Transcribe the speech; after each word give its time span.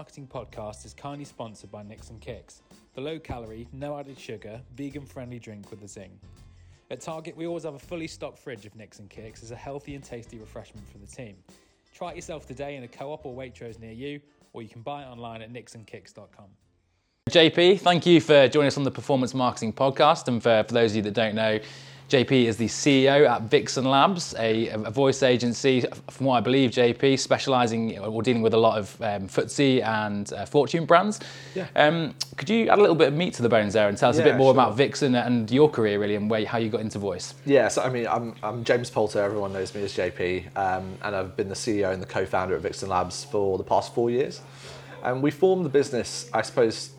Marketing 0.00 0.26
podcast 0.26 0.86
is 0.86 0.94
kindly 0.94 1.26
sponsored 1.26 1.70
by 1.70 1.82
Nix 1.82 2.10
& 2.16 2.20
Kix, 2.22 2.62
the 2.94 3.02
low 3.02 3.18
calorie, 3.18 3.68
no 3.74 3.98
added 3.98 4.18
sugar, 4.18 4.58
vegan 4.74 5.04
friendly 5.04 5.38
drink 5.38 5.70
with 5.70 5.82
a 5.82 5.86
zing. 5.86 6.18
At 6.90 7.02
Target, 7.02 7.36
we 7.36 7.46
always 7.46 7.64
have 7.64 7.74
a 7.74 7.78
fully 7.78 8.06
stocked 8.06 8.38
fridge 8.38 8.64
of 8.64 8.74
Nix 8.74 8.98
& 8.98 9.10
Kix 9.10 9.42
as 9.42 9.50
a 9.50 9.56
healthy 9.56 9.94
and 9.94 10.02
tasty 10.02 10.38
refreshment 10.38 10.88
for 10.90 10.96
the 10.96 11.06
team. 11.06 11.36
Try 11.94 12.12
it 12.12 12.16
yourself 12.16 12.46
today 12.46 12.76
in 12.76 12.82
a 12.84 12.88
co 12.88 13.12
op 13.12 13.26
or 13.26 13.36
Waitrose 13.36 13.78
near 13.78 13.92
you, 13.92 14.22
or 14.54 14.62
you 14.62 14.70
can 14.70 14.80
buy 14.80 15.02
it 15.02 15.06
online 15.06 15.42
at 15.42 15.52
nixandkix.com. 15.52 16.48
JP, 17.30 17.80
thank 17.80 18.06
you 18.06 18.20
for 18.20 18.48
joining 18.48 18.66
us 18.66 18.76
on 18.76 18.82
the 18.82 18.90
Performance 18.90 19.34
Marketing 19.34 19.72
Podcast. 19.72 20.26
And 20.26 20.42
for, 20.42 20.64
for 20.66 20.74
those 20.74 20.90
of 20.90 20.96
you 20.96 21.02
that 21.02 21.14
don't 21.14 21.36
know, 21.36 21.60
JP 22.08 22.46
is 22.46 22.56
the 22.56 22.66
CEO 22.66 23.28
at 23.28 23.42
Vixen 23.42 23.84
Labs, 23.84 24.34
a, 24.36 24.66
a, 24.70 24.90
voice 24.90 25.22
agency, 25.22 25.84
from 26.10 26.26
what 26.26 26.38
I 26.38 26.40
believe, 26.40 26.72
JP, 26.72 27.20
specialising 27.20 27.96
or 28.00 28.20
dealing 28.20 28.42
with 28.42 28.52
a 28.52 28.56
lot 28.56 28.78
of 28.78 29.00
um, 29.00 29.28
FTSE 29.28 29.84
and 29.84 30.32
uh, 30.32 30.44
Fortune 30.44 30.86
brands. 30.86 31.20
Yeah. 31.54 31.68
Um, 31.76 32.16
could 32.36 32.50
you 32.50 32.68
add 32.68 32.78
a 32.78 32.80
little 32.80 32.96
bit 32.96 33.06
of 33.06 33.14
meat 33.14 33.34
to 33.34 33.42
the 33.42 33.48
bones 33.48 33.74
there 33.74 33.88
and 33.88 33.96
tell 33.96 34.10
us 34.10 34.16
yeah, 34.16 34.22
a 34.22 34.24
bit 34.24 34.36
more 34.36 34.52
sure. 34.52 34.60
about 34.60 34.76
Vixen 34.76 35.14
and 35.14 35.48
your 35.52 35.70
career, 35.70 36.00
really, 36.00 36.16
and 36.16 36.28
where, 36.28 36.44
how 36.44 36.58
you 36.58 36.68
got 36.68 36.80
into 36.80 36.98
voice? 36.98 37.34
Yeah, 37.46 37.68
so 37.68 37.82
I 37.82 37.90
mean, 37.90 38.08
I'm, 38.08 38.34
I'm 38.42 38.64
James 38.64 38.90
Poulter, 38.90 39.22
everyone 39.22 39.52
knows 39.52 39.72
me 39.72 39.84
as 39.84 39.96
JP, 39.96 40.56
um, 40.56 40.98
and 41.02 41.14
I've 41.14 41.36
been 41.36 41.48
the 41.48 41.54
CEO 41.54 41.92
and 41.92 42.02
the 42.02 42.06
co 42.06 42.26
founder 42.26 42.56
at 42.56 42.62
Vixen 42.62 42.88
Labs 42.88 43.22
for 43.22 43.56
the 43.56 43.64
past 43.64 43.94
four 43.94 44.10
years. 44.10 44.40
And 45.04 45.22
we 45.22 45.30
formed 45.30 45.64
the 45.64 45.70
business, 45.70 46.28
I 46.34 46.42
suppose, 46.42 46.90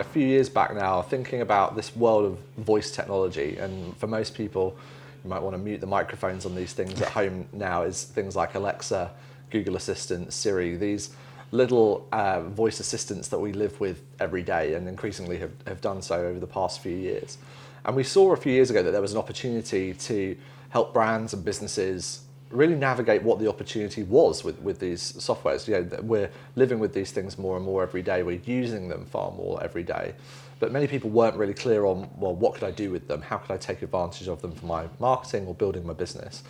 a 0.00 0.04
few 0.04 0.26
years 0.26 0.48
back 0.48 0.74
now 0.74 1.02
thinking 1.02 1.42
about 1.42 1.76
this 1.76 1.94
world 1.94 2.24
of 2.24 2.64
voice 2.64 2.90
technology. 2.90 3.58
And 3.58 3.96
for 3.98 4.06
most 4.06 4.34
people, 4.34 4.76
you 5.22 5.28
might 5.28 5.42
want 5.42 5.54
to 5.54 5.58
mute 5.58 5.80
the 5.80 5.86
microphones 5.86 6.46
on 6.46 6.54
these 6.54 6.72
things 6.72 7.00
at 7.00 7.08
home 7.08 7.46
now, 7.52 7.82
is 7.82 8.04
things 8.04 8.34
like 8.34 8.54
Alexa, 8.54 9.12
Google 9.50 9.76
Assistant, 9.76 10.32
Siri, 10.32 10.76
these 10.76 11.10
little 11.52 12.08
uh, 12.12 12.40
voice 12.40 12.80
assistants 12.80 13.28
that 13.28 13.38
we 13.38 13.52
live 13.52 13.78
with 13.80 14.02
every 14.20 14.42
day 14.42 14.74
and 14.74 14.88
increasingly 14.88 15.36
have, 15.36 15.52
have 15.66 15.80
done 15.80 16.00
so 16.00 16.14
over 16.14 16.38
the 16.38 16.46
past 16.46 16.80
few 16.80 16.96
years. 16.96 17.38
And 17.84 17.94
we 17.94 18.04
saw 18.04 18.32
a 18.32 18.36
few 18.36 18.52
years 18.52 18.70
ago 18.70 18.82
that 18.82 18.92
there 18.92 19.02
was 19.02 19.12
an 19.12 19.18
opportunity 19.18 19.92
to 19.94 20.36
help 20.70 20.94
brands 20.94 21.34
and 21.34 21.44
businesses 21.44 22.20
really 22.50 22.74
navigate 22.74 23.22
what 23.22 23.38
the 23.38 23.48
opportunity 23.48 24.02
was 24.02 24.42
with, 24.42 24.60
with 24.60 24.80
these 24.80 25.12
softwares. 25.12 25.68
You 25.68 25.74
know, 25.74 26.02
we're 26.02 26.30
living 26.56 26.78
with 26.78 26.92
these 26.92 27.12
things 27.12 27.38
more 27.38 27.56
and 27.56 27.64
more 27.64 27.82
every 27.82 28.02
day. 28.02 28.22
We're 28.22 28.40
using 28.44 28.88
them 28.88 29.06
far 29.06 29.30
more 29.30 29.62
every 29.62 29.84
day. 29.84 30.14
But 30.58 30.72
many 30.72 30.86
people 30.86 31.10
weren't 31.10 31.36
really 31.36 31.54
clear 31.54 31.86
on, 31.86 32.10
well, 32.16 32.34
what 32.34 32.54
could 32.54 32.64
I 32.64 32.70
do 32.70 32.90
with 32.90 33.08
them? 33.08 33.22
How 33.22 33.38
could 33.38 33.52
I 33.52 33.56
take 33.56 33.82
advantage 33.82 34.28
of 34.28 34.42
them 34.42 34.52
for 34.52 34.66
my 34.66 34.88
marketing 34.98 35.46
or 35.46 35.54
building 35.54 35.86
my 35.86 35.94
business? 35.94 36.42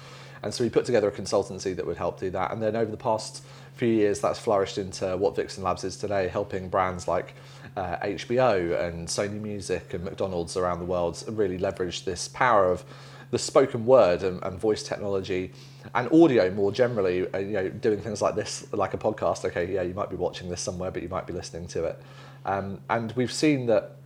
And 0.43 0.53
so 0.53 0.65
we 0.65 0.71
put 0.71 0.85
together 0.85 1.09
a 1.09 1.13
consultancy 1.13 1.77
that 1.77 1.87
would 1.87 1.99
help 1.99 2.19
do 2.19 2.31
that. 2.31 2.51
And 2.51 2.63
then 2.63 2.75
over 2.75 2.91
the 2.91 2.97
past 2.97 3.45
few 3.75 3.89
years, 3.89 4.21
that's 4.21 4.39
flourished 4.39 4.79
into 4.79 5.17
what 5.17 5.37
Vixen 5.37 5.63
Labs 5.63 5.85
is 5.85 5.97
today, 5.97 6.29
helping 6.29 6.69
brands 6.69 7.07
like 7.07 7.35
uh, 7.77 7.99
HBO 7.99 8.81
and 8.85 9.07
Sony 9.07 9.41
Music 9.41 9.95
and 9.95 10.05
McDonald's 10.05 10.57
around 10.57 10.81
the 10.81 10.85
world 10.87 11.23
really 11.29 11.59
leverage 11.59 12.05
this 12.05 12.29
power 12.29 12.71
of 12.71 12.85
the 13.31 13.39
spoken 13.39 13.87
word 13.87 14.23
and, 14.23 14.43
and 14.43 14.59
voice 14.59 14.83
technology 14.83 15.53
and 15.95 16.11
audio 16.13 16.51
more 16.51 16.73
generally, 16.73 17.33
uh, 17.33 17.39
you 17.39 17.53
know, 17.53 17.69
doing 17.69 18.01
things 18.01 18.21
like 18.21 18.35
this, 18.35 18.67
like 18.73 18.95
a 18.95 18.99
podcast. 18.99 19.45
Okay, 19.45 19.73
yeah, 19.73 19.83
you 19.83 19.95
might 19.95 20.11
be 20.11 20.17
watching 20.17 20.49
this 20.49 20.61
somewhere, 20.61 20.91
but 20.91 21.03
you 21.03 21.09
might 21.09 21.27
be 21.27 21.33
listening 21.33 21.67
to 21.69 21.85
it. 21.85 22.03
Um, 22.45 22.81
and 22.89 23.13
we've 23.13 23.33
seen 23.33 23.67
that 23.67 23.97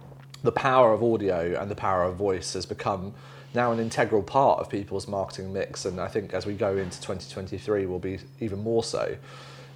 the 0.43 0.53
power 0.53 0.93
of 0.93 1.03
audio 1.03 1.59
and 1.59 1.71
the 1.71 1.75
power 1.75 2.05
of 2.05 2.17
voice 2.17 2.53
has 2.53 2.67
become 2.67 3.15
now 3.55 3.73
an 3.73 3.79
integral 3.79 4.23
part 4.23 4.61
of 4.61 4.69
people's 4.69 5.09
marketing 5.09 5.53
mix. 5.53 5.85
And 5.85 6.01
I 6.01 6.09
think 6.09 6.35
as 6.35 6.45
we 6.45 6.55
go 6.55 6.77
into 6.77 7.01
2023, 7.01 7.87
will 7.87 7.99
be 7.99 8.19
even 8.41 8.59
more 8.61 8.85
so 8.85 9.17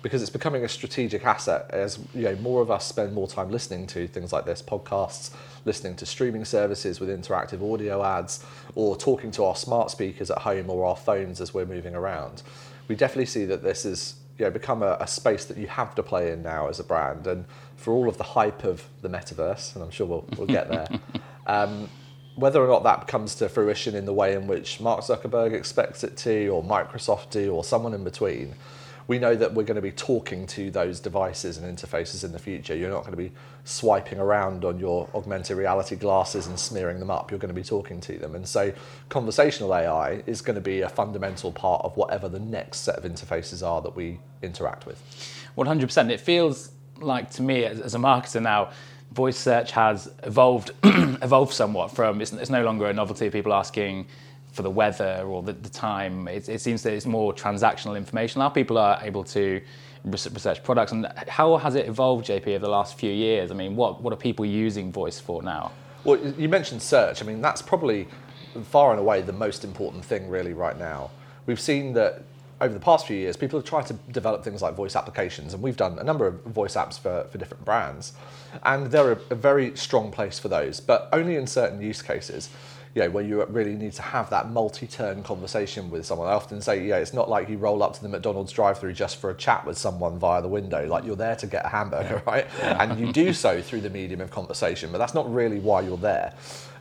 because 0.03 0.23
it's 0.23 0.31
becoming 0.31 0.65
a 0.65 0.69
strategic 0.69 1.25
asset 1.25 1.69
as 1.71 1.99
you 2.15 2.23
know 2.23 2.37
more 2.37 2.63
of 2.63 2.71
us 2.71 2.87
spend 2.87 3.13
more 3.13 3.27
time 3.27 3.51
listening 3.51 3.87
to 3.87 4.07
things 4.07 4.33
like 4.33 4.45
this 4.45 4.63
podcasts 4.63 5.31
listening 5.65 5.97
to 5.97 6.07
streaming 6.07 6.45
services 6.45 7.01
with 7.01 7.09
interactive 7.09 7.73
audio 7.73 8.05
ads 8.05 8.45
or 8.75 8.97
talking 8.97 9.31
to 9.31 9.45
our 9.45 9.57
smart 9.57 9.91
speakers 9.91 10.31
at 10.31 10.39
home 10.39 10.71
or 10.71 10.85
our 10.85 10.97
phones 10.97 11.41
as 11.41 11.53
we're 11.53 11.67
moving 11.67 11.95
around. 11.95 12.43
We 12.87 12.95
definitely 12.95 13.27
see 13.27 13.45
that 13.47 13.63
this 13.63 13.85
is 13.85 14.15
you 14.39 14.45
know, 14.45 14.51
become 14.53 14.83
a, 14.83 14.97
a 15.01 15.07
space 15.07 15.45
that 15.47 15.59
you 15.59 15.67
have 15.67 15.95
to 15.97 16.03
play 16.03 16.31
in 16.31 16.43
now 16.43 16.69
as 16.69 16.79
a 16.79 16.85
brand. 16.85 17.27
And 17.27 17.45
for 17.79 17.93
all 17.93 18.09
of 18.09 18.19
the 18.19 18.25
hype 18.25 18.65
of 18.65 18.85
the 19.03 19.09
metaverse 19.09 19.75
and 19.75 19.83
i'm 19.83 19.91
sure 19.91 20.07
we'll, 20.07 20.25
we'll 20.37 20.47
get 20.47 20.69
there 20.69 20.87
um, 21.47 21.89
whether 22.35 22.63
or 22.63 22.69
not 22.69 22.83
that 22.83 23.07
comes 23.09 23.35
to 23.37 23.49
fruition 23.49 23.95
in 23.95 24.05
the 24.05 24.13
way 24.13 24.35
in 24.35 24.47
which 24.47 24.81
mark 24.81 25.01
zuckerberg 25.01 25.55
expects 25.55 26.05
it 26.05 26.17
to 26.17 26.49
or 26.49 26.63
microsoft 26.63 27.31
do 27.31 27.55
or 27.55 27.65
someone 27.65 27.95
in 27.95 28.05
between 28.05 28.55
we 29.09 29.19
know 29.19 29.35
that 29.35 29.55
we're 29.55 29.65
going 29.65 29.77
to 29.77 29.83
be 29.83 29.91
talking 29.91 30.47
to 30.47 30.71
those 30.71 31.01
devices 31.01 31.57
and 31.57 31.79
interfaces 31.79 32.25
in 32.25 32.31
the 32.31 32.39
future. 32.39 32.77
You're 32.77 32.91
not 32.91 33.01
going 33.01 33.13
to 33.13 33.17
be 33.17 33.33
swiping 33.65 34.19
around 34.19 34.67
on 34.67 34.79
your 34.79 35.09
augmented 35.15 35.57
reality 35.57 35.97
glasses 35.97 36.47
and 36.47 36.61
smearing 36.61 37.01
them 37.01 37.11
up. 37.11 37.31
You're 37.31 37.41
going 37.41 37.49
to 37.49 37.55
be 37.55 37.65
talking 37.65 38.03
to 38.03 38.19
them. 38.19 38.35
And 38.35 38.47
so 38.47 38.71
conversational 39.09 39.75
AI 39.75 40.23
is 40.27 40.43
going 40.43 40.57
to 40.57 40.61
be 40.61 40.83
a 40.83 40.91
fundamental 40.91 41.51
part 41.51 41.83
of 41.87 41.97
whatever 41.97 42.29
the 42.29 42.39
next 42.39 42.81
set 42.81 42.97
of 42.97 43.11
interfaces 43.11 43.67
are 43.67 43.81
that 43.81 43.97
we 43.97 44.21
interact 44.43 44.85
with. 44.85 45.03
100%. 45.57 46.11
It 46.11 46.21
feels 46.21 46.73
like 46.99 47.31
to 47.31 47.43
me 47.43 47.65
as, 47.65 47.95
a 47.95 47.99
marketer 47.99 48.43
now, 48.43 48.73
voice 49.13 49.39
search 49.39 49.71
has 49.71 50.13
evolved 50.25 50.73
evolved 50.85 51.55
somewhat 51.55 51.91
from 51.91 52.21
it's, 52.21 52.31
it's 52.35 52.51
no 52.51 52.63
longer 52.63 52.87
a 52.87 52.93
novelty. 52.93 53.31
People 53.31 53.55
asking 53.55 54.07
for 54.59 54.63
the 54.63 54.71
weather 54.71 55.23
or 55.25 55.41
the, 55.41 55.53
the 55.53 55.69
time. 55.69 56.27
It, 56.27 56.49
it, 56.49 56.61
seems 56.61 56.83
that 56.83 56.93
it's 56.93 57.07
more 57.07 57.33
transactional 57.33 57.97
information. 57.97 58.41
Now 58.41 58.49
people 58.49 58.77
are 58.77 58.99
able 59.05 59.23
to 59.23 59.61
research 60.05 60.65
products. 60.65 60.91
And 60.91 61.07
how 61.29 61.57
has 61.59 61.77
it 61.77 61.87
evolved, 61.87 62.27
JP, 62.27 62.49
over 62.49 62.59
the 62.59 62.69
last 62.69 62.99
few 62.99 63.13
years? 63.13 63.53
I 63.53 63.55
mean, 63.55 63.77
what, 63.77 64.03
what 64.03 64.13
are 64.13 64.17
people 64.17 64.45
using 64.45 64.91
voice 64.91 65.21
for 65.21 65.45
now? 65.45 65.71
Well, 66.03 66.19
you 66.37 66.49
mentioned 66.49 66.83
search. 66.83 67.23
I 67.23 67.25
mean, 67.25 67.41
that's 67.41 67.63
probably 67.63 68.09
far 68.65 68.91
and 68.91 68.99
away 68.99 69.23
the 69.23 69.33
most 69.33 69.63
important 69.63 70.05
thing, 70.05 70.29
really, 70.29 70.55
right 70.55 70.77
now. 70.77 71.13
We've 71.47 71.61
seen 71.61 71.93
that 71.93 72.25
over 72.61 72.75
the 72.75 72.81
past 72.81 73.07
few 73.07 73.17
years, 73.17 73.37
people 73.37 73.61
have 73.61 73.69
tried 73.69 73.87
to 73.87 73.95
develop 74.11 74.43
things 74.43 74.61
like 74.61 74.75
voice 74.75 74.97
applications, 74.97 75.55
and 75.55 75.63
we've 75.63 75.77
done 75.77 76.01
a 76.01 76.05
number 76.05 76.27
of 76.27 76.43
voice 76.43 76.75
apps 76.75 76.99
for, 76.99 77.29
for 77.31 77.39
different 77.39 77.65
brands. 77.65 78.13
And 78.65 78.89
they're 78.91 79.13
a, 79.13 79.21
a 79.31 79.37
very 79.37 79.77
strong 79.77 80.11
place 80.11 80.41
for 80.41 80.49
those, 80.49 80.81
but 80.81 81.09
only 81.13 81.37
in 81.37 81.47
certain 81.47 81.81
use 81.81 82.03
cases 82.03 82.51
you 82.95 83.03
know, 83.03 83.11
where 83.11 83.25
you 83.25 83.45
really 83.47 83.75
need 83.75 83.93
to 83.93 84.03
have 84.03 84.31
that 84.31 84.51
multi-turn 84.51 85.23
conversation 85.23 85.91
with 85.91 86.07
someone. 86.07 86.29
I 86.29 86.33
often 86.33 86.61
say, 86.61 86.87
yeah, 86.87 86.97
it's 86.97 87.13
not 87.13 87.29
like 87.29 87.49
you 87.49 87.59
roll 87.59 87.83
up 87.83 87.95
to 87.95 88.03
the 88.03 88.09
McDonald's 88.09 88.53
drive-through 88.53 88.95
just 88.95 89.17
for 89.17 89.31
a 89.31 89.35
chat 89.35 89.65
with 89.67 89.79
someone 89.79 90.19
via 90.19 90.43
the 90.43 90.49
window. 90.49 90.87
Like 90.87 91.05
you're 91.05 91.17
there 91.17 91.37
to 91.37 91.47
get 91.47 91.65
a 91.65 91.69
hamburger, 91.69 92.23
right? 92.27 92.47
Yeah. 92.59 92.83
And 92.83 92.99
you 92.99 93.13
do 93.13 93.33
so 93.33 93.61
through 93.61 93.83
the 93.83 93.91
medium 93.91 94.21
of 94.21 94.31
conversation, 94.31 94.91
but 94.93 94.99
that's 94.99 95.15
not 95.15 95.33
really 95.33 95.59
why 95.59 95.83
you're 95.83 95.97
there. 95.97 96.35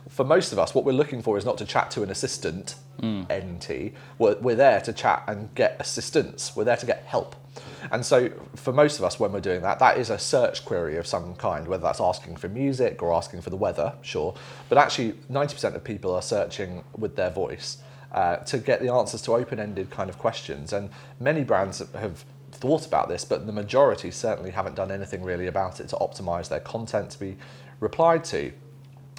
For 0.08 0.24
most 0.24 0.52
of 0.52 0.58
us, 0.58 0.74
what 0.74 0.84
we're 0.84 0.92
looking 0.92 1.22
for 1.22 1.36
is 1.36 1.44
not 1.44 1.58
to 1.58 1.66
chat 1.66 1.90
to 1.92 2.02
an 2.02 2.10
assistant, 2.10 2.76
mm. 3.00 3.24
NT. 3.30 3.92
We're, 4.18 4.38
we're 4.38 4.56
there 4.56 4.80
to 4.80 4.92
chat 4.92 5.24
and 5.26 5.54
get 5.54 5.76
assistance. 5.78 6.56
We're 6.56 6.64
there 6.64 6.76
to 6.76 6.86
get 6.86 7.04
help. 7.04 7.36
And 7.90 8.04
so, 8.04 8.30
for 8.54 8.72
most 8.72 8.98
of 8.98 9.04
us, 9.04 9.18
when 9.18 9.32
we're 9.32 9.40
doing 9.40 9.62
that, 9.62 9.78
that 9.78 9.98
is 9.98 10.10
a 10.10 10.18
search 10.18 10.64
query 10.64 10.96
of 10.96 11.06
some 11.06 11.34
kind, 11.36 11.66
whether 11.66 11.82
that's 11.82 12.00
asking 12.00 12.36
for 12.36 12.48
music 12.48 13.02
or 13.02 13.12
asking 13.12 13.40
for 13.40 13.50
the 13.50 13.56
weather, 13.56 13.94
sure. 14.02 14.34
But 14.68 14.78
actually, 14.78 15.12
90% 15.30 15.74
of 15.74 15.84
people 15.84 16.14
are 16.14 16.22
searching 16.22 16.84
with 16.96 17.16
their 17.16 17.30
voice 17.30 17.78
uh, 18.12 18.36
to 18.36 18.58
get 18.58 18.80
the 18.80 18.92
answers 18.92 19.22
to 19.22 19.32
open 19.34 19.58
ended 19.58 19.90
kind 19.90 20.10
of 20.10 20.18
questions. 20.18 20.72
And 20.72 20.90
many 21.20 21.44
brands 21.44 21.78
have 21.78 22.24
thought 22.52 22.86
about 22.86 23.08
this, 23.08 23.24
but 23.24 23.46
the 23.46 23.52
majority 23.52 24.10
certainly 24.10 24.50
haven't 24.50 24.74
done 24.74 24.90
anything 24.90 25.22
really 25.22 25.46
about 25.46 25.80
it 25.80 25.88
to 25.88 25.96
optimize 25.96 26.48
their 26.48 26.60
content 26.60 27.10
to 27.10 27.20
be 27.20 27.36
replied 27.80 28.24
to. 28.24 28.52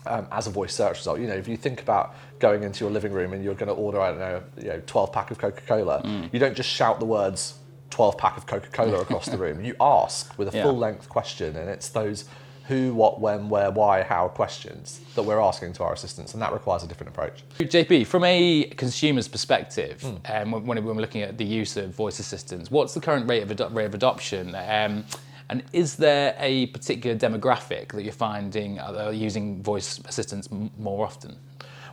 Um, 0.05 0.27
as 0.31 0.47
a 0.47 0.49
voice 0.49 0.73
search 0.73 0.99
result. 0.99 1.19
You 1.19 1.27
know, 1.27 1.35
if 1.35 1.45
you 1.45 1.57
think 1.57 1.81
about 1.81 2.15
going 2.39 2.63
into 2.63 2.85
your 2.85 2.89
living 2.89 3.11
room 3.11 3.33
and 3.33 3.43
you're 3.43 3.53
going 3.53 3.67
to 3.67 3.73
order, 3.73 3.99
I 3.99 4.11
don't 4.11 4.19
know, 4.19 4.43
you 4.57 4.67
know, 4.69 4.81
12 4.87 5.11
pack 5.11 5.29
of 5.29 5.37
Coca 5.37 5.59
Cola, 5.67 6.01
mm. 6.01 6.29
you 6.31 6.39
don't 6.39 6.55
just 6.55 6.69
shout 6.69 7.01
the 7.01 7.05
words 7.05 7.58
12 7.89 8.17
pack 8.17 8.37
of 8.37 8.45
Coca 8.45 8.69
Cola 8.69 9.01
across 9.01 9.25
the 9.25 9.37
room. 9.37 9.63
You 9.63 9.75
ask 9.79 10.37
with 10.37 10.53
a 10.53 10.57
yeah. 10.57 10.63
full 10.63 10.77
length 10.77 11.09
question, 11.09 11.55
and 11.55 11.69
it's 11.69 11.89
those 11.89 12.25
who, 12.69 12.93
what, 12.93 13.19
when, 13.19 13.49
where, 13.49 13.71
why, 13.71 14.03
how 14.03 14.27
questions 14.27 15.01
that 15.15 15.23
we're 15.23 15.41
asking 15.41 15.73
to 15.73 15.83
our 15.83 15.91
assistants, 15.91 16.33
and 16.33 16.41
that 16.41 16.53
requires 16.53 16.83
a 16.83 16.87
different 16.87 17.09
approach. 17.09 17.43
JP, 17.57 18.05
from 18.05 18.23
a 18.23 18.65
consumer's 18.77 19.27
perspective, 19.27 20.01
mm. 20.01 20.41
um, 20.41 20.51
when, 20.65 20.85
we're 20.85 20.93
looking 20.93 21.23
at 21.23 21.37
the 21.39 21.43
use 21.43 21.77
of 21.77 21.95
voice 21.95 22.19
assistants, 22.19 22.69
what's 22.69 22.93
the 22.93 23.01
current 23.01 23.27
rate 23.27 23.41
of, 23.41 23.49
ado- 23.49 23.69
rate 23.69 23.85
of 23.85 23.95
adoption? 23.95 24.53
Um, 24.53 25.03
and 25.49 25.63
is 25.73 25.95
there 25.95 26.35
a 26.37 26.67
particular 26.67 27.17
demographic 27.17 27.91
that 27.93 28.03
you're 28.03 28.13
finding 28.13 28.79
are 28.79 29.11
using 29.11 29.63
voice 29.63 29.99
assistants 30.05 30.47
m- 30.51 30.69
more 30.77 31.03
often? 31.03 31.35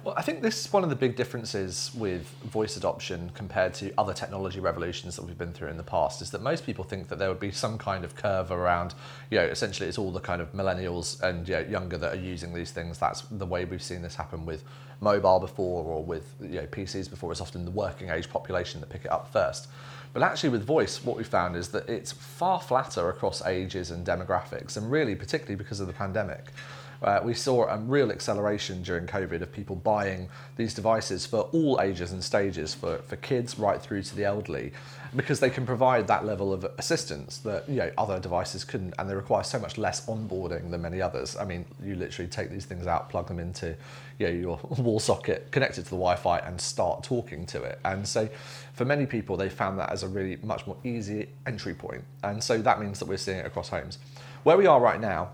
Well, 0.07 0.15
I 0.17 0.23
think 0.23 0.41
this 0.41 0.65
is 0.65 0.73
one 0.73 0.85
of 0.85 0.89
the 0.89 0.95
big 0.95 1.17
differences 1.17 1.91
with 1.93 2.29
voice 2.45 2.77
adoption 2.77 3.33
compared 3.35 3.75
to 3.75 3.93
other 3.99 4.15
technology 4.15 4.61
revolutions 4.61 5.17
that 5.17 5.25
we've 5.25 5.37
been 5.37 5.53
through 5.53 5.67
in 5.67 5.77
the 5.77 5.83
past 5.83 6.23
is 6.23 6.31
that 6.31 6.43
most 6.43 6.65
people 6.65 6.85
think 6.85 7.09
that 7.09 7.19
there 7.19 7.29
would 7.29 7.41
be 7.41 7.51
some 7.51 7.77
kind 7.77 8.05
of 8.05 8.15
curve 8.15 8.53
around, 8.53 8.95
you 9.33 9.39
know, 9.39 9.45
essentially 9.45 9.89
it's 9.89 9.99
all 9.99 10.13
the 10.13 10.21
kind 10.21 10.41
of 10.41 10.53
millennials 10.53 11.21
and 11.23 11.49
you 11.49 11.57
know, 11.57 11.61
younger 11.63 11.99
that 11.99 12.15
are 12.15 12.21
using 12.21 12.55
these 12.55 12.71
things. 12.71 12.99
That's 12.99 13.23
the 13.23 13.47
way 13.47 13.65
we've 13.65 13.83
seen 13.83 14.01
this 14.01 14.15
happen 14.15 14.47
with 14.47 14.63
mobile 15.01 15.41
before 15.41 15.85
or 15.85 16.05
with 16.05 16.37
you 16.41 16.61
know, 16.61 16.67
PCs 16.67 17.11
before. 17.11 17.33
It's 17.33 17.41
often 17.41 17.65
the 17.65 17.73
working 17.73 18.09
age 18.09 18.31
population 18.31 18.79
that 18.83 18.91
pick 18.91 19.07
it 19.07 19.11
up 19.11 19.33
first. 19.33 19.67
But 20.13 20.23
actually, 20.23 20.51
with 20.51 20.65
voice, 20.65 21.05
what 21.05 21.17
we 21.17 21.25
found 21.25 21.57
is 21.57 21.71
that 21.71 21.89
it's 21.89 22.13
far 22.13 22.61
flatter 22.61 23.09
across 23.11 23.45
ages 23.45 23.91
and 23.91 24.07
demographics, 24.07 24.77
and 24.77 24.89
really, 24.89 25.17
particularly 25.17 25.57
because 25.57 25.81
of 25.81 25.89
the 25.89 25.93
pandemic. 25.93 26.53
Uh, 27.03 27.21
we 27.23 27.35
saw 27.35 27.67
a 27.67 27.79
real 27.79 28.11
acceleration 28.11 28.83
during 28.83 29.07
COVID 29.07 29.41
of 29.41 29.53
people 29.53 29.77
buying 29.77 30.29
these 30.57 30.75
devices 30.75 31.25
for 31.25 31.41
all 31.53 31.81
ages 31.81 32.13
and 32.13 32.23
stages, 32.23 32.75
for, 32.75 32.99
for 32.99 33.17
kids 33.17 33.59
right 33.59 33.81
through 33.81 34.03
to 34.03 34.17
the 34.17 34.25
elderly, 34.25 34.73
because 35.15 35.41
they 35.41 35.51
can 35.51 35.65
provide 35.65 36.07
that 36.09 36.25
level 36.25 36.53
of 36.53 36.65
assistance 36.79 37.39
that 37.39 37.69
you 37.69 37.77
know 37.77 37.91
other 37.97 38.19
devices 38.19 38.65
couldn't, 38.65 38.95
and 38.99 39.09
they 39.09 39.15
require 39.15 39.43
so 39.43 39.59
much 39.59 39.79
less 39.79 40.07
onboarding 40.07 40.71
than 40.71 40.83
many 40.83 41.01
others. 41.01 41.37
I 41.37 41.45
mean, 41.45 41.65
you 41.83 41.95
literally 41.95 42.29
take 42.29 42.51
these 42.51 42.65
things 42.65 42.87
out, 42.87 43.09
plug 43.09 43.29
them 43.29 43.39
into 43.39 43.77
you 44.19 44.27
know, 44.27 44.33
your 44.33 44.61
wall 44.83 44.99
socket, 44.99 45.51
connect 45.51 45.79
it 45.79 45.85
to 45.85 45.91
the 45.91 45.97
Wi-Fi, 45.97 46.39
and 46.41 46.61
start 46.61 47.05
talking 47.05 47.47
to 47.47 47.63
it. 47.63 47.79
And 47.85 48.07
so, 48.07 48.29
for 48.75 48.85
many 48.85 49.07
people, 49.07 49.37
they 49.37 49.49
found 49.49 49.79
that 49.79 49.91
as 49.91 50.03
a 50.03 50.09
really 50.09 50.37
much 50.43 50.67
more 50.67 50.77
easy 50.85 51.29
entry 51.47 51.73
point. 51.73 51.87
point, 51.87 52.05
and 52.23 52.43
so 52.43 52.59
that 52.59 52.81
means 52.81 52.99
that 52.99 53.07
we're 53.07 53.17
seeing 53.17 53.39
it 53.39 53.47
across 53.47 53.69
homes. 53.69 53.99
Where 54.43 54.57
we 54.57 54.67
are 54.67 54.81
right 54.81 55.01
now 55.01 55.31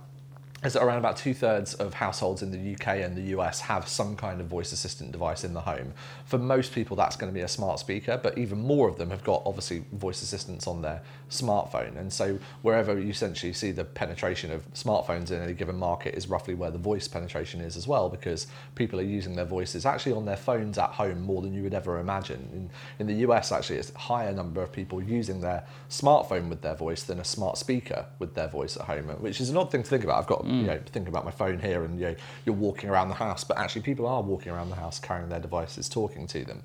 is 0.64 0.74
that 0.74 0.82
around 0.82 0.98
about 0.98 1.16
two 1.16 1.34
thirds 1.34 1.74
of 1.74 1.94
households 1.94 2.40
in 2.40 2.50
the 2.52 2.74
UK 2.74 2.98
and 2.98 3.16
the 3.16 3.36
US 3.36 3.60
have 3.60 3.88
some 3.88 4.14
kind 4.14 4.40
of 4.40 4.46
voice 4.46 4.70
assistant 4.72 5.10
device 5.10 5.42
in 5.42 5.54
the 5.54 5.60
home. 5.60 5.92
For 6.24 6.38
most 6.38 6.72
people, 6.72 6.96
that's 6.96 7.16
going 7.16 7.32
to 7.32 7.34
be 7.34 7.42
a 7.42 7.48
smart 7.48 7.80
speaker, 7.80 8.18
but 8.22 8.38
even 8.38 8.60
more 8.60 8.88
of 8.88 8.96
them 8.96 9.10
have 9.10 9.24
got 9.24 9.42
obviously 9.44 9.84
voice 9.92 10.22
assistants 10.22 10.68
on 10.68 10.82
their 10.82 11.02
smartphone. 11.30 11.96
And 11.96 12.12
so, 12.12 12.38
wherever 12.62 12.98
you 12.98 13.10
essentially 13.10 13.52
see 13.52 13.72
the 13.72 13.84
penetration 13.84 14.52
of 14.52 14.72
smartphones 14.72 15.30
in 15.30 15.42
any 15.42 15.52
given 15.52 15.76
market 15.76 16.14
is 16.14 16.28
roughly 16.28 16.54
where 16.54 16.70
the 16.70 16.78
voice 16.78 17.08
penetration 17.08 17.60
is 17.60 17.76
as 17.76 17.88
well, 17.88 18.08
because 18.08 18.46
people 18.76 19.00
are 19.00 19.04
using 19.04 19.34
their 19.34 19.44
voices 19.44 19.84
actually 19.84 20.12
on 20.12 20.24
their 20.24 20.36
phones 20.36 20.78
at 20.78 20.90
home 20.90 21.22
more 21.22 21.42
than 21.42 21.52
you 21.52 21.62
would 21.62 21.74
ever 21.74 21.98
imagine. 21.98 22.48
In, 22.52 22.70
in 23.00 23.06
the 23.08 23.26
US, 23.26 23.50
actually, 23.50 23.78
it's 23.78 23.92
a 23.94 23.98
higher 23.98 24.32
number 24.32 24.62
of 24.62 24.70
people 24.70 25.02
using 25.02 25.40
their 25.40 25.64
smartphone 25.90 26.48
with 26.48 26.62
their 26.62 26.76
voice 26.76 27.02
than 27.02 27.18
a 27.18 27.24
smart 27.24 27.58
speaker 27.58 28.06
with 28.20 28.34
their 28.34 28.48
voice 28.48 28.76
at 28.76 28.82
home, 28.82 29.08
which 29.20 29.40
is 29.40 29.50
an 29.50 29.56
odd 29.56 29.72
thing 29.72 29.82
to 29.82 29.88
think 29.88 30.04
about. 30.04 30.18
I've 30.18 30.26
got 30.26 30.51
you 30.52 30.62
mm. 30.62 30.66
know 30.66 30.80
thinking 30.86 31.08
about 31.08 31.24
my 31.24 31.30
phone 31.30 31.58
here 31.58 31.84
and 31.84 31.98
you 31.98 32.06
know, 32.06 32.14
you're 32.44 32.54
walking 32.54 32.88
around 32.90 33.08
the 33.08 33.14
house 33.14 33.44
but 33.44 33.58
actually 33.58 33.82
people 33.82 34.06
are 34.06 34.22
walking 34.22 34.52
around 34.52 34.70
the 34.70 34.76
house 34.76 34.98
carrying 34.98 35.28
their 35.28 35.40
devices 35.40 35.88
talking 35.88 36.26
to 36.26 36.44
them. 36.44 36.62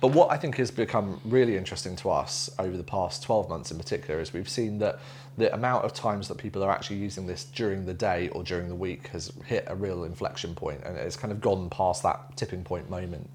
But 0.00 0.08
what 0.08 0.30
I 0.30 0.38
think 0.38 0.56
has 0.56 0.70
become 0.70 1.20
really 1.26 1.58
interesting 1.58 1.94
to 1.96 2.08
us 2.08 2.48
over 2.58 2.74
the 2.74 2.82
past 2.82 3.22
12 3.22 3.50
months 3.50 3.70
in 3.70 3.76
particular 3.76 4.18
is 4.18 4.32
we've 4.32 4.48
seen 4.48 4.78
that 4.78 4.98
the 5.36 5.52
amount 5.52 5.84
of 5.84 5.92
times 5.92 6.28
that 6.28 6.38
people 6.38 6.62
are 6.62 6.70
actually 6.70 6.96
using 6.96 7.26
this 7.26 7.44
during 7.44 7.84
the 7.84 7.92
day 7.92 8.28
or 8.30 8.42
during 8.42 8.68
the 8.68 8.74
week 8.74 9.08
has 9.08 9.30
hit 9.44 9.64
a 9.66 9.74
real 9.76 10.04
inflection 10.04 10.54
point 10.54 10.80
and 10.84 10.96
it's 10.96 11.16
kind 11.16 11.32
of 11.32 11.40
gone 11.40 11.68
past 11.68 12.02
that 12.02 12.34
tipping 12.36 12.64
point 12.64 12.88
moment 12.88 13.28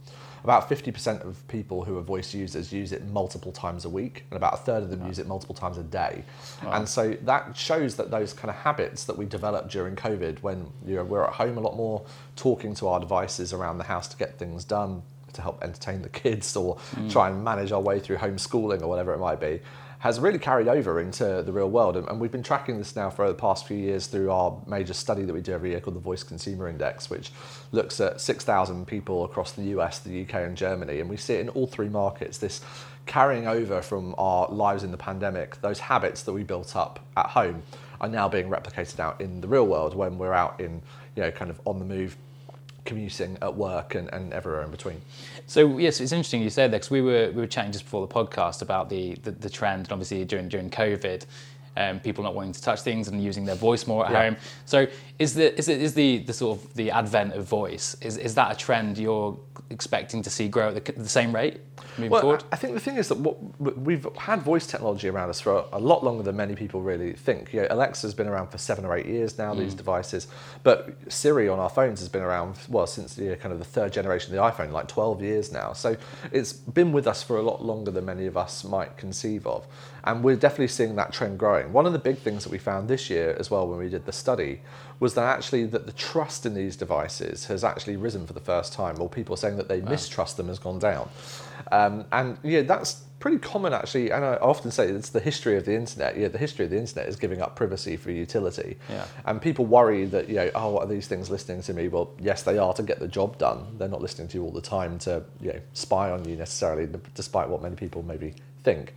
about 0.46 0.70
50% 0.70 1.26
of 1.26 1.46
people 1.48 1.84
who 1.84 1.98
are 1.98 2.04
voice 2.04 2.32
users 2.32 2.72
use 2.72 2.92
it 2.92 3.04
multiple 3.08 3.52
times 3.52 3.84
a 3.84 3.90
week, 3.90 4.26
and 4.30 4.38
about 4.38 4.54
a 4.54 4.58
third 4.58 4.84
of 4.84 4.92
them 4.92 5.00
wow. 5.00 5.08
use 5.08 5.18
it 5.18 5.26
multiple 5.26 5.56
times 5.56 5.80
a 5.80 5.84
day. 5.84 6.24
Wow. 6.64 6.74
And 6.74 6.88
so 6.88 7.18
that 7.24 7.58
shows 7.58 7.96
that 7.96 8.12
those 8.12 8.32
kind 8.32 8.52
of 8.52 8.56
habits 8.58 9.06
that 9.06 9.18
we 9.18 9.26
developed 9.26 9.72
during 9.72 9.96
COVID, 9.96 10.44
when 10.44 10.68
you 10.86 10.98
know, 10.98 11.04
we're 11.04 11.24
at 11.24 11.34
home 11.34 11.58
a 11.58 11.62
lot 11.62 11.76
more, 11.76 12.06
talking 12.36 12.76
to 12.76 12.88
our 12.88 13.00
devices 13.00 13.54
around 13.54 13.80
the 13.80 13.86
house 13.86 14.08
to 14.10 14.18
get 14.18 14.38
things 14.38 14.64
done, 14.64 15.02
to 15.34 15.42
help 15.42 15.64
entertain 15.64 16.04
the 16.04 16.10
kids, 16.10 16.56
or 16.56 16.76
mm. 16.94 17.12
try 17.12 17.28
and 17.28 17.44
manage 17.44 17.72
our 17.72 17.82
way 17.82 18.00
through 18.00 18.18
homeschooling 18.18 18.84
or 18.84 18.88
whatever 18.88 19.16
it 19.16 19.20
might 19.20 19.40
be 19.40 19.60
has 20.06 20.20
really 20.20 20.38
carried 20.38 20.68
over 20.68 21.02
into 21.02 21.42
the 21.42 21.52
real 21.52 21.68
world. 21.68 21.98
And, 21.98 22.20
we've 22.20 22.32
been 22.32 22.44
tracking 22.44 22.78
this 22.78 22.96
now 22.96 23.10
for 23.10 23.28
the 23.28 23.34
past 23.34 23.66
few 23.66 23.76
years 23.76 24.06
through 24.06 24.30
our 24.30 24.56
major 24.68 24.94
study 24.94 25.24
that 25.24 25.34
we 25.34 25.42
do 25.42 25.52
every 25.52 25.72
year 25.72 25.80
called 25.80 25.96
the 25.96 26.00
Voice 26.00 26.22
Consumer 26.22 26.68
Index, 26.68 27.10
which 27.10 27.32
looks 27.72 28.00
at 28.00 28.22
6,000 28.22 28.86
people 28.86 29.26
across 29.26 29.54
the 29.54 29.64
US, 29.64 29.98
the 29.98 30.22
UK, 30.22 30.36
and 30.36 30.56
Germany. 30.56 31.00
And 31.00 31.10
we 31.10 31.18
see 31.18 31.34
it 31.34 31.40
in 31.40 31.50
all 31.50 31.66
three 31.66 31.90
markets 31.90 32.38
this 32.38 32.62
carrying 33.08 33.48
over 33.48 33.82
from 33.82 34.14
our 34.20 34.48
lives 34.50 34.84
in 34.84 34.92
the 34.92 34.98
pandemic, 34.98 35.60
those 35.62 35.80
habits 35.80 36.22
that 36.22 36.34
we 36.34 36.44
built 36.44 36.76
up 36.76 37.00
at 37.18 37.26
home 37.26 37.64
are 38.00 38.08
now 38.08 38.30
being 38.30 38.48
replicated 38.48 39.00
out 39.00 39.20
in 39.20 39.42
the 39.42 39.48
real 39.48 39.66
world 39.66 39.96
when 39.96 40.20
we're 40.20 40.34
out 40.34 40.60
in, 40.60 40.84
you 41.16 41.24
know, 41.24 41.32
kind 41.32 41.50
of 41.50 41.60
on 41.66 41.80
the 41.80 41.86
move 41.86 42.16
commuting 42.86 43.38
at 43.42 43.56
work 43.56 43.96
and, 43.96 44.14
and 44.14 44.32
everywhere 44.34 44.62
in 44.62 44.70
between. 44.70 45.02
So 45.48 45.78
yes, 45.78 46.02
it's 46.02 46.12
interesting 46.12 46.42
you 46.42 46.50
said 46.50 46.72
that 46.72 46.78
because 46.78 46.92
we 46.92 47.02
were 47.02 47.32
we 47.32 47.42
were 47.42 47.48
chatting 47.48 47.72
just 47.72 47.86
before 47.86 48.06
the 48.06 48.14
podcast 48.14 48.62
about 48.62 48.90
the 48.90 49.16
the, 49.24 49.32
the 49.32 49.50
trend, 49.50 49.86
and 49.86 49.92
obviously 49.92 50.26
during 50.26 50.50
during 50.50 50.70
COVID. 50.70 51.26
Um, 51.78 52.00
people 52.00 52.24
not 52.24 52.34
wanting 52.34 52.54
to 52.54 52.62
touch 52.62 52.84
things 52.84 53.10
and 53.10 53.22
using 53.22 53.44
their 53.44 53.56
voice 53.56 53.86
more 53.86 54.06
at 54.06 54.12
yeah. 54.14 54.24
home. 54.24 54.38
So, 54.64 54.88
is 55.20 55.34
the 55.34 55.54
is 55.58 55.68
it 55.68 55.82
is 55.82 55.94
the 55.94 56.20
the 56.20 56.32
sort 56.32 56.58
of 56.58 56.74
the 56.74 56.90
advent 56.90 57.34
of 57.34 57.46
voice 57.46 57.98
is 58.00 58.16
is 58.16 58.34
that 58.36 58.54
a 58.54 58.56
trend 58.56 58.98
you're 58.98 59.38
expecting 59.70 60.22
to 60.22 60.30
see 60.30 60.48
grow 60.48 60.70
at 60.70 60.86
the, 60.86 60.92
the 60.94 61.10
same 61.10 61.34
rate 61.34 61.60
moving 61.98 62.12
well, 62.12 62.22
forward? 62.22 62.44
I 62.52 62.56
think 62.56 62.74
the 62.74 62.80
thing 62.80 62.98
is 62.98 63.08
that 63.10 63.18
what, 63.18 63.38
we've 63.78 64.08
had 64.18 64.42
voice 64.42 64.68
technology 64.68 65.08
around 65.08 65.30
us 65.30 65.42
for 65.42 65.54
a, 65.54 65.78
a, 65.78 65.80
lot 65.80 66.04
longer 66.04 66.24
than 66.24 66.36
many 66.36 66.56
people 66.56 66.82
really 66.82 67.14
think. 67.14 67.54
You 67.54 67.62
know, 67.62 67.68
Alexa's 67.70 68.14
been 68.14 68.28
around 68.28 68.50
for 68.50 68.58
seven 68.58 68.86
or 68.86 68.96
eight 68.96 69.06
years 69.06 69.38
now, 69.38 69.54
mm. 69.54 69.60
these 69.60 69.74
devices, 69.74 70.28
but 70.64 70.96
Siri 71.08 71.50
on 71.50 71.60
our 71.60 71.70
phones 71.70 72.00
has 72.00 72.10
been 72.10 72.22
around, 72.22 72.58
well, 72.70 72.88
since 72.88 73.18
you 73.18 73.30
know, 73.30 73.36
kind 73.36 73.52
of 73.52 73.60
the 73.60 73.66
third 73.66 73.92
generation 73.92 74.36
of 74.36 74.38
the 74.38 74.64
iPhone, 74.64 74.72
like 74.72 74.88
12 74.88 75.22
years 75.22 75.52
now. 75.52 75.74
So 75.74 75.98
it's 76.32 76.54
been 76.54 76.92
with 76.92 77.08
us 77.08 77.24
for 77.24 77.38
a 77.38 77.42
lot 77.42 77.64
longer 77.64 77.92
than 77.92 78.06
many 78.06 78.26
of 78.26 78.38
us 78.38 78.64
might 78.64 78.98
conceive 78.98 79.48
of. 79.48 79.68
And 80.06 80.24
we're 80.24 80.36
definitely 80.36 80.68
seeing 80.68 80.96
that 80.96 81.12
trend 81.12 81.40
growing. 81.40 81.74
One 81.74 81.86
of 81.86 81.94
the 81.94 82.00
big 82.00 82.20
things 82.20 82.44
that 82.44 82.52
we 82.52 82.60
found 82.60 82.88
this 82.88 83.10
year 83.10 83.36
as 83.40 83.50
well 83.50 83.68
when 83.68 83.80
we 83.80 83.90
did 83.90 84.06
the 84.06 84.12
study 84.12 84.62
was 85.00 85.16
that 85.16 85.24
actually 85.24 85.66
that 85.66 85.88
the 85.88 85.92
trust 85.92 86.46
in 86.46 86.54
these 86.54 86.76
devices 86.76 87.46
has 87.46 87.64
actually 87.64 87.98
risen 87.98 88.28
for 88.28 88.34
the 88.34 88.40
first 88.40 88.72
time, 88.72 89.02
or 89.02 89.10
people 89.10 89.36
saying 89.36 89.58
that 89.58 89.68
they 89.68 89.80
wow. 89.80 89.90
mistrust 89.90 90.38
them 90.38 90.48
has 90.48 90.60
gone 90.60 90.80
down. 90.80 91.10
Um, 91.72 92.06
and 92.12 92.38
yeah, 92.44 92.62
that's 92.62 93.04
pretty 93.20 93.40
common 93.40 93.74
actually, 93.74 94.12
and 94.12 94.24
I 94.24 94.36
often 94.36 94.70
say 94.70 94.88
it's 94.88 95.10
the 95.10 95.20
history 95.20 95.58
of 95.58 95.66
the 95.66 95.74
internet. 95.74 96.16
Yeah, 96.16 96.28
the 96.28 96.38
history 96.38 96.66
of 96.66 96.72
the 96.72 96.78
internet 96.78 97.10
is 97.10 97.16
giving 97.16 97.42
up 97.42 97.56
privacy 97.56 97.98
for 97.98 98.12
utility. 98.12 98.78
Yeah. 98.88 99.06
And 99.26 99.42
people 99.42 99.66
worry 99.66 100.06
that 100.06 100.30
you 100.30 100.36
know, 100.36 100.52
oh, 100.54 100.70
what 100.70 100.84
are 100.84 100.90
these 100.90 101.08
things 101.08 101.32
listening 101.32 101.64
to 101.64 101.74
me? 101.74 101.88
Well, 101.88 102.12
yes, 102.20 102.44
they 102.44 102.60
are 102.60 102.74
to 102.74 102.84
get 102.84 103.00
the 103.00 103.08
job 103.08 103.40
done. 103.40 103.66
They're 103.80 103.88
not 103.88 104.02
listening 104.02 104.28
to 104.30 104.38
you 104.38 104.44
all 104.44 104.52
the 104.52 104.62
time 104.62 105.00
to 105.00 105.24
you 105.42 105.54
know 105.54 105.60
spy 105.74 106.12
on 106.12 106.30
you 106.30 106.36
necessarily, 106.36 106.88
despite 107.16 107.50
what 107.50 107.64
many 107.64 107.76
people 107.76 108.04
maybe 108.04 108.36
think. 108.66 108.94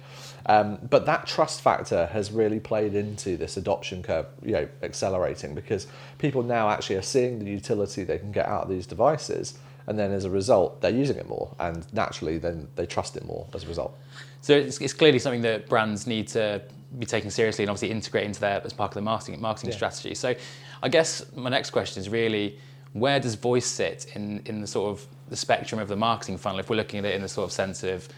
Um, 0.47 0.79
but 0.89 1.05
that 1.07 1.27
trust 1.27 1.61
factor 1.61 2.07
has 2.07 2.33
really 2.33 2.59
played 2.59 2.95
into 2.95 3.37
this 3.37 3.59
adoption 3.59 4.03
curve, 4.03 4.27
you 4.43 4.53
know, 4.53 4.69
accelerating 4.83 5.55
because 5.55 5.87
people 6.17 6.43
now 6.43 6.71
actually 6.71 6.97
are 6.97 7.03
seeing 7.03 7.39
the 7.39 7.51
utility 7.51 8.03
they 8.03 8.19
can 8.19 8.33
get 8.33 8.47
out 8.47 8.65
of 8.65 8.71
these 8.71 8.87
devices, 8.87 9.59
and 9.87 9.99
then 9.99 10.11
as 10.11 10.25
a 10.25 10.31
result, 10.31 10.81
they're 10.81 10.91
using 10.91 11.17
it 11.17 11.29
more, 11.29 11.55
and 11.61 11.91
naturally, 11.93 12.39
then 12.39 12.67
they 12.77 12.87
trust 12.87 13.17
it 13.17 13.25
more 13.25 13.47
as 13.55 13.65
a 13.65 13.69
result. 13.69 13.97
So 14.41 14.55
it's, 14.55 14.81
it's 14.81 14.95
clearly 14.95 15.19
something 15.19 15.43
that 15.43 15.69
brands 15.69 16.07
need 16.07 16.29
to 16.29 16.63
be 16.99 17.05
taken 17.05 17.31
seriously 17.31 17.65
and 17.65 17.71
obviously 17.71 17.91
integrate 17.91 18.25
into 18.25 18.41
their 18.41 18.63
as 18.65 18.73
part 18.73 18.91
of 18.91 18.95
their 18.95 19.03
marketing 19.03 19.41
marketing 19.41 19.71
yeah. 19.71 19.77
strategy. 19.77 20.15
So, 20.15 20.35
I 20.83 20.89
guess 20.89 21.25
my 21.35 21.51
next 21.51 21.71
question 21.71 22.01
is 22.01 22.09
really 22.09 22.59
where 22.93 23.21
does 23.21 23.35
voice 23.35 23.67
sit 23.67 24.07
in 24.15 24.41
in 24.47 24.61
the 24.61 24.67
sort 24.67 24.91
of 24.91 25.07
the 25.29 25.37
spectrum 25.37 25.81
of 25.81 25.89
the 25.89 25.97
marketing 25.97 26.39
funnel? 26.39 26.61
If 26.61 26.71
we're 26.71 26.77
looking 26.77 27.01
at 27.01 27.05
it 27.05 27.15
in 27.15 27.23
the 27.23 27.29
sort 27.29 27.45
of 27.45 27.53
sense 27.53 27.83
of 27.83 28.09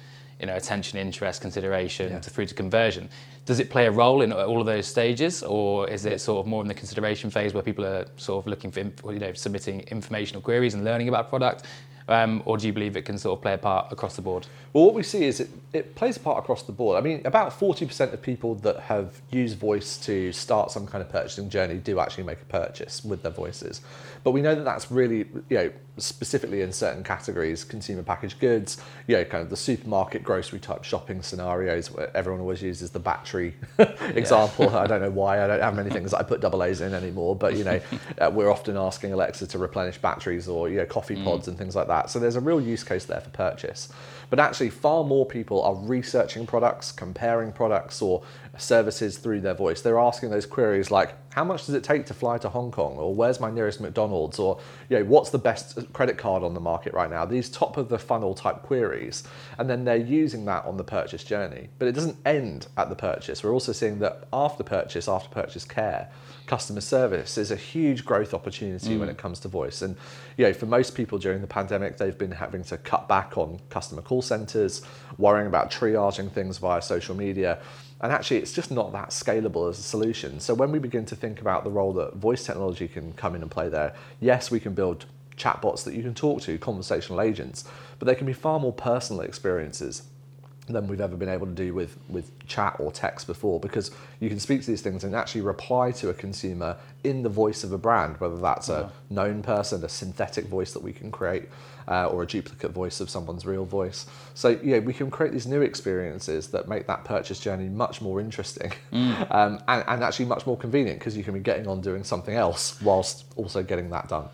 you 0.41 0.47
know, 0.47 0.57
attention, 0.57 0.99
interest, 0.99 1.41
consideration, 1.41 2.13
yeah. 2.13 2.19
to 2.21 2.31
through 2.31 2.47
to 2.47 2.55
conversion. 2.55 3.09
Does 3.47 3.61
it 3.61 3.71
play 3.71 3.87
a 3.87 3.91
role 3.91 4.23
in 4.23 4.33
all 4.33 4.61
of 4.61 4.67
those 4.67 4.87
stages, 4.87 5.43
or 5.43 5.89
is 5.89 6.07
it 6.07 6.21
sort 6.21 6.41
of 6.41 6.47
more 6.47 6.63
in 6.63 6.69
the 6.69 6.75
consideration 6.75 7.31
phase 7.31 7.53
where 7.53 7.63
people 7.63 7.85
are 7.85 8.07
sort 8.17 8.45
of 8.45 8.47
looking 8.47 8.71
for, 8.71 9.13
you 9.13 9.19
know, 9.19 9.33
submitting 9.33 9.81
informational 9.89 10.41
queries 10.41 10.75
and 10.75 10.85
learning 10.85 11.09
about 11.09 11.29
product? 11.29 11.65
Um, 12.11 12.43
or 12.45 12.59
do 12.59 12.67
you 12.67 12.73
believe 12.73 12.97
it 12.97 13.03
can 13.03 13.17
sort 13.19 13.39
of 13.39 13.43
play 13.43 13.55
a 13.55 13.59
part 13.59 13.93
across 13.93 14.17
the 14.17 14.23
board? 14.23 14.49
Well, 14.73 14.85
what 14.85 14.95
we 14.95 15.05
see 15.05 15.25
is 15.25 15.39
it, 15.39 15.49
it 15.73 15.95
plays 15.95 16.17
a 16.17 16.21
part 16.21 16.39
across 16.39 16.65
the 16.65 16.73
board. 16.73 16.99
I 16.99 17.01
mean, 17.01 17.23
about 17.25 17.53
40% 17.53 18.13
of 18.13 18.21
people 18.21 18.57
that 18.57 18.81
have 18.81 19.21
used 19.31 19.59
voice 19.59 19.97
to 19.99 20.33
start 20.33 20.73
some 20.73 20.89
kind 20.89 21.03
of 21.03 21.09
purchasing 21.09 21.49
journey 21.49 21.77
do 21.77 22.01
actually 22.01 22.25
make 22.25 22.43
a 22.43 22.47
purchase 22.47 23.05
with 23.05 23.23
their 23.23 23.31
voices. 23.31 23.81
But 24.25 24.33
we 24.33 24.43
know 24.43 24.55
that 24.55 24.65
that's 24.65 24.91
really, 24.91 25.19
you 25.49 25.57
know, 25.57 25.73
specifically 25.97 26.63
in 26.63 26.73
certain 26.73 27.05
categories, 27.05 27.65
consumer 27.65 28.03
packaged 28.03 28.39
goods, 28.39 28.83
you 29.07 29.17
know, 29.17 29.25
kind 29.25 29.43
of 29.43 29.51
the 29.51 29.57
supermarket, 29.57 30.23
grocery 30.23 30.59
type 30.59 30.85
shopping 30.85 31.23
scenarios 31.23 31.91
where 31.91 32.15
everyone 32.17 32.41
always 32.41 32.63
uses 32.63 32.91
the 32.91 32.99
battery 32.99 33.55
example. 33.79 34.75
I 34.77 34.87
don't 34.87 35.01
know 35.01 35.11
why 35.11 35.43
I 35.43 35.47
don't 35.47 35.61
have 35.61 35.75
many 35.77 35.91
things 35.91 36.11
that 36.11 36.19
I 36.19 36.23
put 36.23 36.41
double 36.41 36.63
A's 36.65 36.81
in 36.81 36.95
anymore, 36.95 37.37
but 37.37 37.57
you 37.57 37.65
know, 37.65 37.81
uh, 38.19 38.31
we're 38.33 38.51
often 38.51 38.77
asking 38.77 39.13
Alexa 39.13 39.47
to 39.49 39.59
replenish 39.59 39.99
batteries 39.99 40.49
or, 40.49 40.69
you 40.69 40.79
know, 40.79 40.87
coffee 40.87 41.17
mm. 41.17 41.25
pods 41.25 41.47
mm. 41.47 41.49
and 41.49 41.59
things 41.59 41.77
like 41.77 41.89
that. 41.89 42.00
So 42.09 42.19
there's 42.19 42.37
a 42.37 42.41
real 42.41 42.61
use 42.61 42.85
case 42.85 43.05
there 43.05 43.21
for 43.21 43.31
purchase. 43.31 43.93
But 44.31 44.39
actually, 44.39 44.71
far 44.71 45.03
more 45.03 45.27
people 45.27 45.61
are 45.63 45.75
researching 45.75 46.47
products, 46.47 46.93
comparing 46.93 47.51
products 47.51 48.01
or 48.01 48.23
services 48.57 49.19
through 49.19 49.41
their 49.41 49.55
voice. 49.55 49.81
They're 49.81 49.99
asking 49.99 50.31
those 50.31 50.47
queries 50.47 50.91
like, 50.91 51.15
how 51.35 51.45
much 51.45 51.67
does 51.67 51.75
it 51.75 51.83
take 51.83 52.07
to 52.07 52.15
fly 52.15 52.39
to 52.39 52.49
Hong 52.49 52.71
Kong, 52.71 52.97
or 52.97 53.13
where's 53.13 53.41
my 53.41 53.51
nearest 53.51 53.81
McDonald's, 53.81 54.39
or 54.39 54.61
you 54.89 54.99
know, 54.99 55.05
what's 55.05 55.31
the 55.31 55.39
best 55.39 55.93
credit 55.93 56.17
card 56.17 56.45
on 56.45 56.55
the 56.55 56.61
market 56.61 56.93
right 56.93 57.11
now? 57.11 57.25
These 57.25 57.51
top 57.51 57.77
of 57.77 57.89
the 57.89 57.99
funnel 57.99 58.35
type 58.35 58.63
queries, 58.63 59.25
and 59.59 59.69
then 59.69 59.85
they're 59.85 59.97
using 59.97 60.45
that 60.47 60.65
on 60.65 60.77
the 60.77 60.85
purchase 60.85 61.25
journey. 61.25 61.69
But 61.79 61.89
it 61.89 61.93
doesn't 61.93 62.17
end 62.25 62.69
at 62.77 62.89
the 62.89 62.97
purchase. 62.97 63.43
We're 63.43 63.53
also 63.53 63.73
seeing 63.73 63.99
that 63.99 64.29
after 64.33 64.63
purchase, 64.63 65.09
after 65.09 65.29
purchase 65.29 65.65
care, 65.65 66.09
customer 66.51 66.81
service 66.81 67.39
is 67.39 67.53
a 67.53 67.57
huge 67.57 68.05
growth 68.05 68.35
opportunity 68.35 68.97
when 68.97 69.07
mm. 69.07 69.13
it 69.13 69.17
comes 69.17 69.39
to 69.39 69.47
voice. 69.47 69.83
And 69.83 69.97
you 70.37 70.45
know, 70.45 70.53
for 70.53 70.67
most 70.67 70.97
people 70.97 71.17
during 71.17 71.43
the 71.43 71.47
pandemic, 71.47 71.97
they've 71.97 72.19
been 72.19 72.33
having 72.33 72.65
to 72.65 72.77
cut 72.77 73.07
back 73.07 73.39
on 73.39 73.61
customer 73.69 74.03
call 74.03 74.21
centers, 74.21 74.83
worrying 75.17 75.47
about 75.47 75.71
triaging 75.71 76.29
things 76.29 76.59
via 76.59 76.83
social 76.83 77.15
media. 77.15 77.61
And 78.01 78.11
actually, 78.11 78.39
it's 78.39 78.53
just 78.53 78.73
not 78.73 78.91
that 78.91 79.11
scalable 79.11 79.71
as 79.71 79.79
a 79.79 79.83
solution. 79.83 80.41
So 80.41 80.53
when 80.53 80.73
we 80.73 80.81
begin 80.81 81.05
to 81.07 81.15
think 81.15 81.41
about 81.41 81.63
the 81.63 81.71
role 81.71 81.93
that 81.93 82.17
voice 82.17 82.45
technology 82.45 82.89
can 82.89 83.13
come 83.13 83.37
in 83.37 83.43
and 83.43 83.51
play 83.51 83.69
there, 83.69 83.95
yes, 84.19 84.51
we 84.51 84.59
can 84.59 84.75
build 84.75 85.07
chatbots 85.37 85.85
that 85.85 85.95
you 85.95 86.03
can 86.03 86.15
talk 86.15 86.43
to, 86.43 86.59
conversational 86.59 87.21
agents, 87.21 87.63
but 88.01 88.07
they 88.07 88.17
can 88.17 88.27
be 88.27 88.33
far 88.33 88.59
more 88.59 88.73
personal 88.73 89.23
experiences 89.23 90.03
than 90.67 90.87
we've 90.87 91.01
ever 91.01 91.17
been 91.17 91.29
able 91.29 91.47
to 91.47 91.53
do 91.53 91.75
with, 91.75 91.97
with 92.09 92.31
chat 92.47 92.77
or 92.79 92.93
text 92.93 93.27
before 93.27 93.59
because 93.59 93.91
you 94.21 94.29
can 94.29 94.39
speak 94.39 94.61
to 94.63 94.67
these 94.69 94.83
things 94.83 95.05
and 95.05 95.15
actually 95.15 95.41
reply 95.41 95.91
to 95.91 96.11
a 96.11 96.15
consumer 96.15 96.77
in 97.03 97.23
the 97.23 97.29
voice 97.29 97.65
of 97.65 97.73
a 97.73 97.79
brand, 97.79 98.19
whether 98.21 98.37
that's 98.37 98.69
a 98.69 98.93
known 99.09 99.43
person, 99.43 99.83
a 99.85 99.89
synthetic 99.89 100.47
voice 100.47 100.73
that 100.73 100.83
we 100.83 100.93
can 100.93 101.11
create, 101.11 101.49
uh, 101.89 102.07
or 102.07 102.23
a 102.23 102.27
duplicate 102.27 102.71
voice 102.71 103.01
of 103.01 103.09
someone's 103.09 103.47
real 103.47 103.65
voice. 103.65 104.07
So 104.35 104.61
yeah, 104.63 104.79
we 104.79 104.93
can 104.93 105.11
create 105.11 105.33
these 105.33 105.47
new 105.47 105.63
experiences 105.63 106.49
that 106.49 106.69
make 106.69 106.87
that 106.87 107.05
purchase 107.05 107.41
journey 107.41 107.69
much 107.69 108.01
more 108.01 108.21
interesting 108.21 108.73
um, 108.93 109.61
and, 109.67 109.85
and 109.89 110.05
actually 110.05 110.27
much 110.27 110.47
more 110.47 110.57
convenient 110.57 110.99
because 110.99 111.17
you 111.17 111.25
can 111.25 111.35
be 111.35 111.41
getting 111.41 111.67
on 111.67 111.81
doing 111.81 112.05
something 112.05 112.35
else 112.35 112.81
whilst 112.83 113.25
also 113.37 113.63
getting 113.63 113.91
that 113.91 114.09
done. 114.09 114.29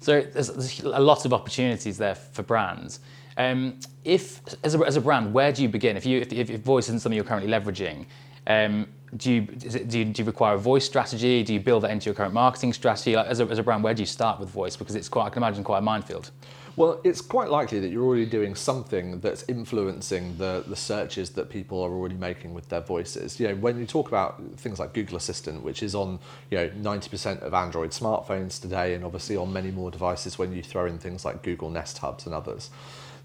So 0.00 0.22
there's, 0.22 0.48
there's 0.48 0.80
a 0.80 1.00
lot 1.00 1.24
of 1.24 1.32
opportunities 1.32 1.98
there 1.98 2.14
for 2.14 2.42
brands. 2.42 3.00
Um, 3.40 3.78
if 4.04 4.42
as 4.64 4.74
a, 4.74 4.78
as 4.80 4.96
a 4.96 5.00
brand, 5.00 5.32
where 5.32 5.50
do 5.50 5.62
you 5.62 5.68
begin? 5.68 5.96
If 5.96 6.04
you 6.04 6.20
if, 6.20 6.50
if 6.50 6.60
voice 6.60 6.84
isn't 6.88 7.00
something 7.00 7.16
you're 7.16 7.24
currently 7.24 7.50
leveraging, 7.50 8.04
um, 8.46 8.86
do 9.16 9.32
you, 9.32 9.48
it, 9.50 9.88
do 9.88 9.98
you 9.98 10.04
do 10.04 10.22
you 10.22 10.26
require 10.26 10.56
a 10.56 10.58
voice 10.58 10.84
strategy? 10.84 11.42
Do 11.42 11.54
you 11.54 11.60
build 11.60 11.84
that 11.84 11.90
into 11.90 12.04
your 12.04 12.14
current 12.14 12.34
marketing 12.34 12.74
strategy? 12.74 13.16
Like 13.16 13.28
as 13.28 13.40
a, 13.40 13.44
as 13.44 13.58
a 13.58 13.62
brand, 13.62 13.82
where 13.82 13.94
do 13.94 14.02
you 14.02 14.06
start 14.06 14.40
with 14.40 14.50
voice? 14.50 14.76
Because 14.76 14.94
it's 14.94 15.08
quite 15.08 15.24
I 15.24 15.30
can 15.30 15.42
imagine 15.42 15.64
quite 15.64 15.78
a 15.78 15.82
minefield. 15.82 16.30
Well, 16.76 17.00
it's 17.02 17.20
quite 17.22 17.48
likely 17.50 17.80
that 17.80 17.88
you're 17.88 18.04
already 18.04 18.26
doing 18.26 18.54
something 18.54 19.20
that's 19.20 19.44
influencing 19.48 20.36
the, 20.38 20.64
the 20.66 20.76
searches 20.76 21.30
that 21.30 21.50
people 21.50 21.82
are 21.82 21.90
already 21.90 22.14
making 22.14 22.54
with 22.54 22.68
their 22.68 22.80
voices. 22.80 23.40
You 23.40 23.48
know, 23.48 23.54
when 23.56 23.78
you 23.78 23.86
talk 23.86 24.08
about 24.08 24.40
things 24.56 24.78
like 24.78 24.92
Google 24.92 25.16
Assistant, 25.16 25.62
which 25.62 25.82
is 25.82 25.94
on 25.94 26.18
you 26.50 26.58
know 26.58 26.68
90% 26.68 27.40
of 27.40 27.54
Android 27.54 27.90
smartphones 27.90 28.60
today, 28.60 28.94
and 28.94 29.02
obviously 29.02 29.36
on 29.36 29.50
many 29.50 29.70
more 29.70 29.90
devices 29.90 30.38
when 30.38 30.52
you 30.52 30.62
throw 30.62 30.84
in 30.84 30.98
things 30.98 31.24
like 31.24 31.42
Google 31.42 31.70
Nest 31.70 31.98
Hubs 31.98 32.26
and 32.26 32.34
others, 32.34 32.70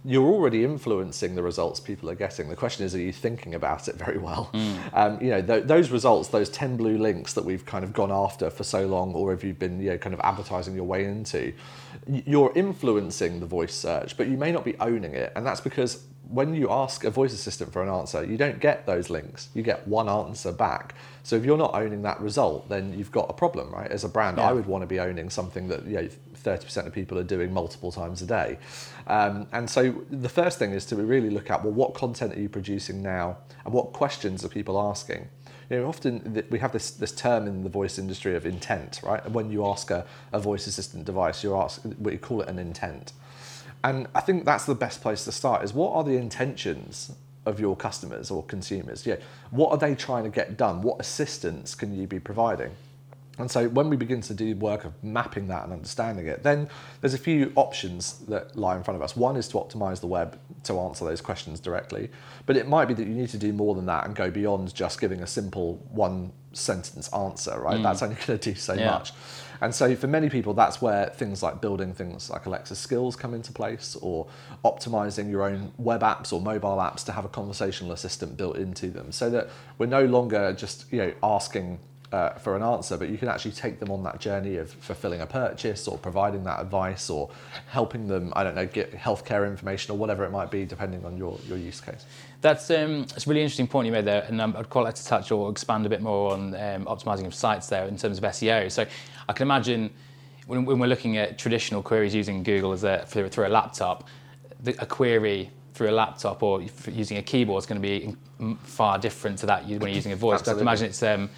you're 0.05 0.27
already 0.31 0.63
influencing 0.63 1.33
the 1.33 1.41
results 1.41 1.79
people 1.79 2.09
are 2.09 2.15
getting. 2.15 2.47
The 2.47 2.55
question 2.55 2.85
is, 2.85 2.93
are 2.93 2.99
you 2.99 3.11
thinking 3.11 3.55
about 3.55 3.87
it 3.87 3.95
very 3.95 4.19
well? 4.19 4.51
Um, 4.93 5.19
you 5.19 5.31
know, 5.31 5.41
th- 5.41 5.63
those 5.65 5.89
results, 5.89 6.29
those 6.29 6.49
10 6.49 6.77
blue 6.77 6.97
links 6.97 7.33
that 7.33 7.43
we've 7.43 7.65
kind 7.65 7.83
of 7.83 7.91
gone 7.91 8.11
after 8.11 8.49
for 8.51 8.63
so 8.63 8.85
long, 8.85 9.13
or 9.15 9.31
have 9.31 9.43
you 9.43 9.53
been, 9.53 9.79
you 9.81 9.89
know, 9.89 9.97
kind 9.97 10.13
of 10.13 10.19
advertising 10.21 10.75
your 10.75 10.83
way 10.85 11.05
into, 11.05 11.53
you're 12.07 12.51
influencing 12.55 13.39
the 13.39 13.45
voice 13.47 13.73
search, 13.73 14.15
but 14.15 14.27
you 14.27 14.37
may 14.37 14.51
not 14.51 14.63
be 14.63 14.77
owning 14.79 15.13
it. 15.13 15.33
And 15.35 15.45
that's 15.45 15.61
because 15.61 16.03
when 16.29 16.53
you 16.53 16.69
ask 16.71 17.03
a 17.03 17.09
voice 17.09 17.33
assistant 17.33 17.71
for 17.71 17.81
an 17.83 17.89
answer, 17.89 18.23
you 18.23 18.37
don't 18.37 18.59
get 18.59 18.85
those 18.85 19.09
links. 19.09 19.49
You 19.53 19.63
get 19.63 19.87
one 19.87 20.09
answer 20.09 20.51
back. 20.51 20.93
So 21.23 21.35
if 21.35 21.45
you're 21.45 21.57
not 21.57 21.73
owning 21.73 22.03
that 22.03 22.19
result, 22.21 22.69
then 22.69 22.93
you've 22.97 23.11
got 23.11 23.29
a 23.29 23.33
problem, 23.33 23.71
right? 23.71 23.89
As 23.89 24.03
a 24.03 24.09
brand, 24.09 24.37
Yeah. 24.37 24.49
I 24.49 24.51
would 24.53 24.65
want 24.67 24.81
to 24.83 24.87
be 24.87 24.99
owning 24.99 25.29
something 25.29 25.67
that 25.69 25.85
you 25.85 25.95
know 26.01 26.09
30% 26.45 26.85
of 26.85 26.93
people 26.93 27.17
are 27.17 27.23
doing 27.23 27.51
multiple 27.51 27.91
times 27.91 28.21
a 28.21 28.25
day. 28.25 28.57
Um, 29.07 29.47
and 29.51 29.69
so 29.69 30.03
the 30.09 30.29
first 30.29 30.59
thing 30.59 30.71
is 30.71 30.85
to 30.85 30.95
really 30.95 31.29
look 31.29 31.49
at 31.49 31.63
well, 31.63 31.73
what 31.73 31.93
content 31.93 32.35
are 32.35 32.39
you 32.39 32.49
producing 32.49 33.01
now, 33.01 33.37
and 33.65 33.73
what 33.73 33.93
questions 33.93 34.45
are 34.45 34.49
people 34.49 34.79
asking? 34.79 35.27
You 35.69 35.77
know, 35.77 35.87
often 35.87 36.43
we 36.51 36.59
have 36.59 36.71
this, 36.71 36.91
this 36.91 37.11
term 37.11 37.47
in 37.47 37.63
the 37.63 37.69
voice 37.69 37.97
industry 37.97 38.35
of 38.35 38.45
intent, 38.45 39.01
right? 39.03 39.23
And 39.25 39.33
when 39.33 39.49
you 39.49 39.65
ask 39.65 39.89
a, 39.89 40.05
a 40.31 40.39
voice 40.39 40.67
assistant 40.67 41.05
device, 41.05 41.43
you're 41.43 41.57
asking, 41.57 41.95
we 41.99 42.17
call 42.17 42.41
it 42.41 42.49
an 42.49 42.59
intent. 42.59 43.13
And 43.83 44.07
I 44.13 44.21
think 44.21 44.45
that's 44.45 44.65
the 44.65 44.75
best 44.75 45.01
place 45.01 45.25
to 45.25 45.31
start 45.31 45.63
is 45.63 45.73
what 45.73 45.93
are 45.93 46.03
the 46.03 46.17
intentions 46.17 47.11
of 47.45 47.59
your 47.59 47.75
customers 47.75 48.31
or 48.31 48.43
consumers? 48.43 49.05
Yeah, 49.05 49.17
what 49.51 49.71
are 49.71 49.77
they 49.77 49.95
trying 49.95 50.23
to 50.23 50.29
get 50.29 50.57
done? 50.57 50.81
What 50.81 50.99
assistance 50.99 51.75
can 51.75 51.97
you 51.97 52.07
be 52.07 52.19
providing? 52.19 52.71
And 53.37 53.49
so 53.51 53.67
when 53.69 53.89
we 53.89 53.97
begin 53.97 54.21
to 54.21 54.33
do 54.33 54.55
work 54.55 54.85
of 54.85 54.93
mapping 55.03 55.47
that 55.49 55.63
and 55.63 55.73
understanding 55.73 56.27
it, 56.27 56.43
then 56.43 56.69
there's 57.01 57.13
a 57.13 57.17
few 57.19 57.51
options 57.55 58.19
that 58.27 58.55
lie 58.55 58.75
in 58.77 58.83
front 58.83 58.95
of 58.95 59.01
us. 59.01 59.15
One 59.15 59.35
is 59.35 59.47
to 59.49 59.57
optimize 59.57 59.99
the 59.99 60.07
web 60.07 60.39
to 60.63 60.79
answer 60.79 61.05
those 61.05 61.21
questions 61.21 61.59
directly, 61.59 62.09
but 62.45 62.55
it 62.57 62.67
might 62.67 62.85
be 62.85 62.93
that 62.93 63.05
you 63.07 63.13
need 63.13 63.29
to 63.29 63.37
do 63.37 63.51
more 63.53 63.75
than 63.75 63.85
that 63.87 64.05
and 64.05 64.15
go 64.15 64.31
beyond 64.31 64.73
just 64.73 64.99
giving 65.01 65.21
a 65.21 65.27
simple 65.27 65.75
one 65.91 66.31
sentence 66.53 67.11
answer, 67.13 67.59
right? 67.59 67.79
Mm. 67.79 67.83
That's 67.83 68.01
only 68.01 68.15
going 68.25 68.39
to 68.39 68.51
do 68.53 68.55
so 68.55 68.73
Yeah. 68.73 68.91
much. 68.91 69.11
And 69.61 69.73
so 69.73 69.95
for 69.95 70.07
many 70.07 70.29
people, 70.29 70.53
that's 70.53 70.81
where 70.81 71.07
things 71.07 71.41
like 71.41 71.61
building 71.61 71.93
things 71.93 72.29
like 72.29 72.45
Alexa 72.45 72.75
skills 72.75 73.15
come 73.15 73.33
into 73.33 73.51
place 73.53 73.95
or 74.01 74.27
optimizing 74.65 75.29
your 75.29 75.43
own 75.43 75.71
web 75.77 76.01
apps 76.01 76.33
or 76.33 76.41
mobile 76.41 76.77
apps 76.77 77.05
to 77.05 77.11
have 77.13 77.23
a 77.25 77.29
conversational 77.29 77.91
assistant 77.93 78.35
built 78.37 78.57
into 78.57 78.87
them 78.89 79.11
so 79.11 79.29
that 79.29 79.49
we're 79.77 79.85
no 79.85 80.05
longer 80.05 80.53
just, 80.53 80.91
you 80.91 80.99
know, 80.99 81.13
asking 81.23 81.79
uh, 82.15 82.29
for 82.35 82.55
an 82.55 82.63
answer, 82.63 82.95
but 82.95 83.09
you 83.09 83.17
can 83.17 83.27
actually 83.27 83.51
take 83.51 83.77
them 83.77 83.91
on 83.91 84.01
that 84.03 84.19
journey 84.21 84.55
of 84.55 84.69
fulfilling 84.69 85.19
a 85.19 85.27
purchase 85.27 85.85
or 85.85 85.97
providing 85.97 86.45
that 86.45 86.61
advice 86.61 87.09
or 87.09 87.29
helping 87.67 88.07
them, 88.07 88.31
I 88.37 88.43
don't 88.45 88.55
know, 88.55 88.65
get 88.65 88.93
healthcare 88.93 89.45
information 89.45 89.93
or 89.93 89.97
whatever 89.97 90.23
it 90.23 90.31
might 90.31 90.49
be, 90.49 90.63
depending 90.63 91.03
on 91.03 91.17
your, 91.17 91.37
your 91.45 91.57
use 91.57 91.81
case. 91.81 92.05
That's 92.39 92.71
um, 92.71 93.01
that's 93.01 93.27
a 93.27 93.29
really 93.29 93.41
interesting 93.41 93.67
point 93.67 93.85
you 93.87 93.91
made 93.91 94.05
there, 94.05 94.23
and 94.29 94.39
um, 94.39 94.55
I'd 94.57 94.69
quite 94.69 94.83
like 94.83 94.95
to 94.95 95.05
touch 95.05 95.29
or 95.31 95.51
expand 95.51 95.85
a 95.85 95.89
bit 95.89 96.01
more 96.01 96.31
on 96.31 96.55
um, 96.55 96.85
optimizing 96.85 97.25
of 97.25 97.35
sites 97.35 97.67
there 97.67 97.85
in 97.85 97.97
terms 97.97 98.17
of 98.17 98.23
SEO. 98.23 98.71
So 98.71 98.85
I 99.27 99.33
can 99.33 99.45
imagine 99.45 99.89
when, 100.47 100.63
when 100.63 100.79
we're 100.79 100.87
looking 100.87 101.17
at 101.17 101.37
traditional 101.37 101.83
queries 101.83 102.15
using 102.15 102.43
Google 102.43 102.71
as 102.71 102.85
a 102.85 103.03
through, 103.07 103.27
through 103.27 103.47
a 103.47 103.49
laptop, 103.49 104.07
the, 104.63 104.73
a 104.81 104.85
query 104.85 105.49
through 105.73 105.89
a 105.89 105.91
laptop 105.91 106.41
or 106.41 106.61
using 106.89 107.17
a 107.17 107.21
keyboard 107.21 107.61
is 107.61 107.65
going 107.65 107.81
to 107.81 107.85
be 107.85 108.15
far 108.63 108.97
different 108.97 109.39
to 109.39 109.47
that 109.47 109.65
when 109.65 109.81
you're 109.81 109.89
using 109.89 110.13
a 110.13 110.15
voice. 110.15 110.41
But 110.41 110.51
I 110.51 110.53
can 110.53 110.61
imagine 110.61 110.87
it's 110.87 111.03
um, 111.03 111.29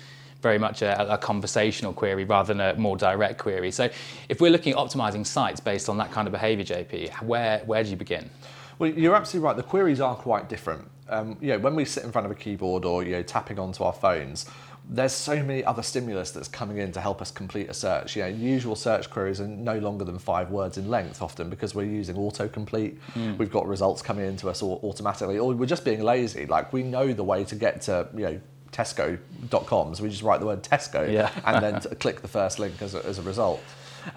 very 0.42 0.60
much 0.60 0.82
a, 0.82 1.14
a 1.14 1.18
conversational 1.18 1.94
query 1.94 2.24
rather 2.24 2.54
than 2.54 2.62
a 2.62 2.80
more 2.80 2.98
direct 2.98 3.38
query. 3.40 3.72
So 3.72 3.90
if 4.30 4.42
we're 4.42 4.52
looking 4.52 4.74
at 4.74 4.80
optimizing 4.80 5.26
sites 5.26 5.60
based 5.60 5.90
on 5.90 5.98
that 5.98 6.12
kind 6.12 6.28
of 6.28 6.32
behavior, 6.32 6.66
JP, 6.66 7.24
where 7.24 7.60
where 7.66 7.84
do 7.84 7.90
you 7.90 7.96
begin? 7.96 8.30
Well, 8.80 8.92
you're 8.92 9.16
absolutely 9.16 9.46
right. 9.48 9.58
The 9.58 9.64
queries 9.64 10.00
are 10.00 10.16
quite 10.16 10.50
different. 10.50 10.90
Um, 11.10 11.38
you 11.42 11.50
know, 11.50 11.60
when 11.60 11.76
we 11.76 11.86
sit 11.86 12.04
in 12.04 12.12
front 12.12 12.26
of 12.26 12.32
a 12.32 12.36
keyboard 12.36 12.86
or 12.86 13.04
you 13.04 13.12
know 13.12 13.24
tapping 13.24 13.58
onto 13.58 13.84
our 13.84 13.94
phones, 13.94 14.46
there's 14.90 15.14
so 15.14 15.42
many 15.44 15.64
other 15.66 15.82
stimulus 15.82 16.32
that's 16.32 16.48
coming 16.48 16.78
in 16.78 16.92
to 16.94 17.02
help 17.02 17.22
us 17.22 17.32
complete 17.32 17.70
a 17.70 17.74
search. 17.74 18.16
You 18.16 18.24
know, 18.24 18.30
usual 18.30 18.76
search 18.76 19.10
queries 19.10 19.42
are 19.42 19.48
no 19.48 19.80
longer 19.80 20.06
than 20.06 20.20
five 20.20 20.52
words 20.52 20.78
in 20.78 20.90
length 20.90 21.22
often 21.22 21.50
because 21.50 21.76
we're 21.76 21.86
using 21.86 22.16
autocomplete. 22.16 22.98
We've 23.38 23.52
got 23.52 23.68
results 23.68 24.02
coming 24.02 24.26
into 24.26 24.50
us 24.50 24.62
automatically, 24.62 25.40
or 25.40 25.54
we're 25.54 25.66
just 25.66 25.84
being 25.84 26.04
lazy. 26.04 26.46
Like 26.46 26.72
we 26.72 26.84
know 26.84 27.12
the 27.14 27.24
way 27.24 27.44
to 27.46 27.56
get 27.56 27.82
to 27.84 28.08
you 28.14 28.22
know 28.22 28.42
Tesco.com, 28.72 29.96
so 29.96 30.04
we 30.04 30.10
just 30.10 30.24
write 30.24 30.40
the 30.40 30.46
word 30.46 30.64
Tesco 30.64 31.12
Yeah. 31.12 31.32
and 31.46 31.64
then 31.64 31.82
click 32.00 32.22
the 32.22 32.28
first 32.28 32.60
link 32.60 32.82
as 32.82 32.96
a, 32.96 33.06
as 33.06 33.20
a 33.20 33.22
result. 33.22 33.62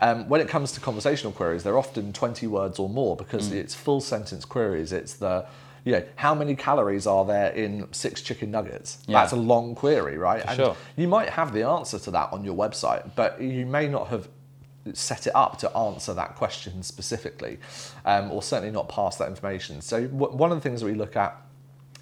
Um, 0.01 0.29
when 0.29 0.41
it 0.41 0.49
comes 0.49 0.73
to 0.73 0.81
conversational 0.81 1.33
queries, 1.33 1.63
they're 1.65 1.79
often 1.79 2.13
20 2.13 2.47
words 2.47 2.79
or 2.79 2.89
more 2.89 3.17
because 3.17 3.51
it's 3.53 3.75
full 3.75 4.01
sentence 4.01 4.45
queries. 4.45 4.93
It's 4.93 5.15
the, 5.15 5.47
you 5.85 5.93
know, 5.93 6.05
how 6.17 6.35
many 6.35 6.55
calories 6.55 7.07
are 7.07 7.25
there 7.25 7.51
in 7.51 7.93
six 7.93 8.23
chicken 8.23 8.51
nuggets? 8.53 9.03
Yeah. 9.09 9.21
That's 9.21 9.33
a 9.33 9.37
long 9.37 9.75
query, 9.75 10.17
right? 10.17 10.45
and 10.47 10.57
sure. 10.57 10.77
you 10.97 11.09
might 11.09 11.31
have 11.31 11.53
the 11.53 11.65
answer 11.65 11.99
to 11.99 12.11
that 12.13 12.33
on 12.33 12.45
your 12.45 12.55
website, 12.55 13.11
but 13.17 13.41
you 13.41 13.67
may 13.67 13.89
not 13.89 14.09
have 14.09 14.29
set 14.95 15.27
it 15.27 15.35
up 15.35 15.59
to 15.59 15.77
answer 15.77 16.15
that 16.15 16.37
question 16.37 16.83
specifically, 16.83 17.59
um, 18.05 18.31
or 18.31 18.43
certainly 18.43 18.71
not 18.73 18.89
pass 18.89 19.17
that 19.17 19.29
information. 19.29 19.81
So 19.81 20.07
w- 20.07 20.35
one 20.37 20.53
of 20.53 20.57
the 20.57 20.63
things 20.63 20.81
that 20.81 20.87
we 20.87 20.95
look 20.95 21.17
at 21.17 21.37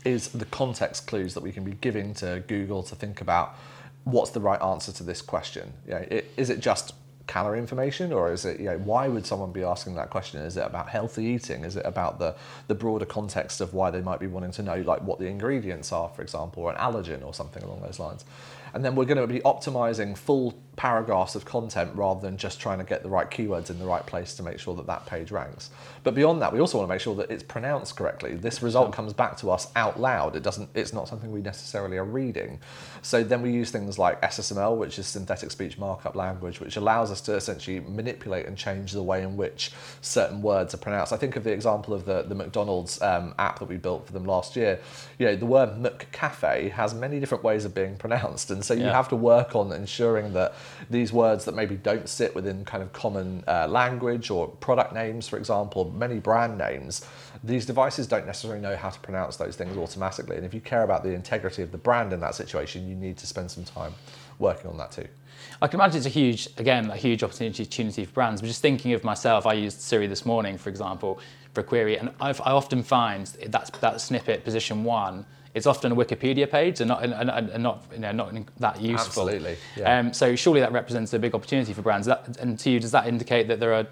is 0.04 0.28
the 0.28 0.44
context 0.46 1.06
clues 1.06 1.34
that 1.34 1.42
we 1.42 1.52
can 1.52 1.64
be 1.64 1.72
giving 1.80 2.14
to 2.14 2.42
Google 2.46 2.82
to 2.84 2.94
think 2.94 3.20
about 3.20 3.56
what's 4.04 4.30
the 4.30 4.40
right 4.40 4.60
answer 4.62 4.92
to 4.92 5.02
this 5.02 5.20
question. 5.20 5.72
You 5.86 5.92
know, 5.94 6.04
i- 6.10 6.24
is 6.36 6.50
it 6.50 6.60
just 6.60 6.94
calorie 7.26 7.58
information 7.58 8.10
or 8.10 8.32
is 8.32 8.46
it 8.46 8.58
you 8.58 8.64
know 8.64 8.78
why 8.78 9.06
would 9.06 9.26
someone 9.26 9.52
be 9.52 9.62
asking 9.62 9.94
that 9.96 10.08
question? 10.08 10.40
Is 10.40 10.56
it 10.56 10.64
about 10.64 10.88
healthy 10.88 11.24
eating? 11.24 11.62
Is 11.62 11.76
it 11.76 11.84
about 11.84 12.18
the 12.18 12.34
the 12.68 12.74
broader 12.74 13.04
context 13.04 13.60
of 13.60 13.74
why 13.74 13.90
they 13.90 14.00
might 14.00 14.18
be 14.18 14.26
wanting 14.26 14.52
to 14.52 14.62
know 14.62 14.76
like 14.80 15.02
what 15.02 15.18
the 15.18 15.26
ingredients 15.26 15.92
are 15.92 16.08
for 16.08 16.22
example 16.22 16.62
or 16.62 16.70
an 16.72 16.78
allergen 16.78 17.22
or 17.24 17.34
something 17.34 17.62
along 17.62 17.82
those 17.82 17.98
lines? 17.98 18.24
And 18.72 18.82
then 18.84 18.94
we're 18.94 19.04
going 19.04 19.18
to 19.20 19.26
be 19.26 19.40
optimizing 19.40 20.16
full 20.16 20.54
paragraphs 20.78 21.34
of 21.34 21.44
content 21.44 21.90
rather 21.96 22.20
than 22.20 22.36
just 22.36 22.60
trying 22.60 22.78
to 22.78 22.84
get 22.84 23.02
the 23.02 23.08
right 23.08 23.28
keywords 23.30 23.68
in 23.68 23.80
the 23.80 23.84
right 23.84 24.06
place 24.06 24.34
to 24.34 24.44
make 24.44 24.60
sure 24.60 24.76
that 24.76 24.86
that 24.86 25.04
page 25.06 25.32
ranks. 25.32 25.70
But 26.04 26.14
beyond 26.14 26.40
that, 26.40 26.52
we 26.52 26.60
also 26.60 26.78
want 26.78 26.88
to 26.88 26.94
make 26.94 27.00
sure 27.00 27.16
that 27.16 27.32
it's 27.32 27.42
pronounced 27.42 27.96
correctly. 27.96 28.34
This 28.36 28.62
result 28.62 28.92
comes 28.92 29.12
back 29.12 29.36
to 29.38 29.50
us 29.50 29.72
out 29.74 29.98
loud. 30.00 30.36
It 30.36 30.44
doesn't. 30.44 30.70
It's 30.74 30.92
not 30.92 31.08
something 31.08 31.32
we 31.32 31.42
necessarily 31.42 31.96
are 31.98 32.04
reading. 32.04 32.60
So 33.02 33.24
then 33.24 33.42
we 33.42 33.50
use 33.50 33.72
things 33.72 33.98
like 33.98 34.22
SSML, 34.22 34.76
which 34.76 34.98
is 35.00 35.08
synthetic 35.08 35.50
speech 35.50 35.78
markup 35.78 36.14
language, 36.14 36.60
which 36.60 36.76
allows 36.76 37.10
us 37.10 37.20
to 37.22 37.34
essentially 37.34 37.80
manipulate 37.80 38.46
and 38.46 38.56
change 38.56 38.92
the 38.92 39.02
way 39.02 39.22
in 39.24 39.36
which 39.36 39.72
certain 40.00 40.40
words 40.42 40.74
are 40.74 40.78
pronounced. 40.78 41.12
I 41.12 41.16
think 41.16 41.34
of 41.34 41.42
the 41.42 41.52
example 41.52 41.92
of 41.92 42.04
the 42.04 42.22
the 42.22 42.36
McDonald's 42.36 43.02
um, 43.02 43.34
app 43.40 43.58
that 43.58 43.64
we 43.68 43.78
built 43.78 44.06
for 44.06 44.12
them 44.12 44.24
last 44.24 44.54
year. 44.54 44.78
You 45.18 45.26
know, 45.26 45.34
the 45.34 45.46
word 45.46 45.70
McCafe 45.70 46.70
has 46.70 46.94
many 46.94 47.18
different 47.18 47.42
ways 47.42 47.64
of 47.64 47.74
being 47.74 47.96
pronounced, 47.96 48.52
and 48.52 48.64
so 48.64 48.74
you 48.74 48.84
Yeah. 48.84 48.92
have 48.92 49.08
to 49.08 49.16
work 49.16 49.56
on 49.56 49.72
ensuring 49.72 50.32
that 50.34 50.54
these 50.90 51.12
words 51.12 51.44
that 51.44 51.54
maybe 51.54 51.76
don't 51.76 52.08
sit 52.08 52.34
within 52.34 52.64
kind 52.64 52.82
of 52.82 52.92
common 52.92 53.44
uh, 53.46 53.66
language 53.68 54.30
or 54.30 54.48
product 54.48 54.92
names, 54.92 55.28
for 55.28 55.36
example, 55.36 55.90
many 55.90 56.18
brand 56.18 56.58
names, 56.58 57.04
these 57.44 57.66
devices 57.66 58.06
don't 58.06 58.26
necessarily 58.26 58.60
know 58.60 58.76
how 58.76 58.90
to 58.90 59.00
pronounce 59.00 59.36
those 59.36 59.56
things 59.56 59.76
automatically. 59.76 60.36
And 60.36 60.44
if 60.44 60.54
you 60.54 60.60
care 60.60 60.82
about 60.82 61.02
the 61.02 61.10
integrity 61.10 61.62
of 61.62 61.72
the 61.72 61.78
brand 61.78 62.12
in 62.12 62.20
that 62.20 62.34
situation, 62.34 62.88
you 62.88 62.94
need 62.94 63.16
to 63.18 63.26
spend 63.26 63.50
some 63.50 63.64
time 63.64 63.94
working 64.38 64.70
on 64.70 64.76
that 64.78 64.92
too. 64.92 65.06
I 65.62 65.68
can 65.68 65.80
imagine 65.80 65.98
it's 65.98 66.06
a 66.06 66.10
huge, 66.10 66.48
again, 66.56 66.90
a 66.90 66.96
huge 66.96 67.22
opportunity, 67.22 67.62
opportunity 67.62 68.04
for 68.04 68.12
brands. 68.12 68.40
But 68.40 68.48
just 68.48 68.62
thinking 68.62 68.92
of 68.92 69.04
myself, 69.04 69.46
I 69.46 69.54
used 69.54 69.80
Siri 69.80 70.06
this 70.06 70.26
morning, 70.26 70.58
for 70.58 70.68
example, 70.68 71.20
for 71.54 71.60
a 71.60 71.64
query, 71.64 71.98
and 71.98 72.10
I've, 72.20 72.40
I 72.40 72.50
often 72.50 72.82
find 72.82 73.26
that's 73.26 73.70
that 73.70 74.00
snippet, 74.00 74.44
position 74.44 74.84
one, 74.84 75.24
it's 75.58 75.66
often 75.66 75.92
a 75.92 75.96
Wikipedia 75.96 76.50
page 76.50 76.80
and 76.80 76.88
not, 76.88 77.02
and, 77.02 77.12
and, 77.12 77.50
and 77.50 77.62
not, 77.62 77.84
you 77.92 77.98
know, 77.98 78.12
not 78.12 78.32
that 78.58 78.80
useful. 78.80 79.28
Absolutely, 79.28 79.56
yeah. 79.76 79.98
Um, 79.98 80.14
so 80.14 80.34
surely 80.34 80.60
that 80.60 80.72
represents 80.72 81.12
a 81.12 81.18
big 81.18 81.34
opportunity 81.34 81.74
for 81.74 81.82
brands. 81.82 82.06
That, 82.06 82.38
and 82.38 82.58
to 82.60 82.70
you, 82.70 82.80
does 82.80 82.92
that 82.92 83.06
indicate 83.06 83.48
that 83.48 83.60
there 83.60 83.74
are 83.74 83.86